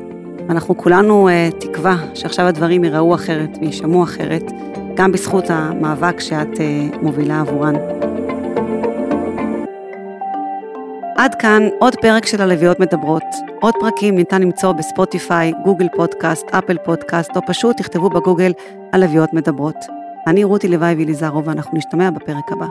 אנחנו 0.49 0.77
כולנו 0.77 1.29
אה, 1.29 1.49
תקווה 1.59 1.97
שעכשיו 2.13 2.45
הדברים 2.45 2.83
ייראו 2.83 3.15
אחרת 3.15 3.49
ויישמעו 3.61 4.03
אחרת, 4.03 4.43
גם 4.95 5.11
בזכות 5.11 5.45
המאבק 5.49 6.19
שאת 6.19 6.59
אה, 6.59 6.87
מובילה 7.01 7.39
עבורן. 7.41 7.75
עד 11.17 11.35
כאן 11.35 11.67
עוד 11.79 11.95
פרק 11.95 12.25
של 12.25 12.41
הלוויות 12.41 12.79
מדברות. 12.79 13.23
עוד 13.61 13.73
פרקים 13.79 14.15
ניתן 14.15 14.41
למצוא 14.41 14.71
בספוטיפיי, 14.71 15.53
גוגל 15.63 15.87
פודקאסט, 15.95 16.47
אפל 16.49 16.77
פודקאסט, 16.85 17.31
או 17.35 17.41
פשוט 17.47 17.77
תכתבו 17.77 18.09
בגוגל 18.09 18.51
הלוויות 18.93 19.33
מדברות. 19.33 20.00
אני 20.27 20.43
רותי 20.43 20.67
לוואי 20.67 20.93
ויליזרוב, 20.93 21.47
ואנחנו 21.47 21.77
נשתמע 21.77 22.09
בפרק 22.09 22.51
הבא. 22.51 22.67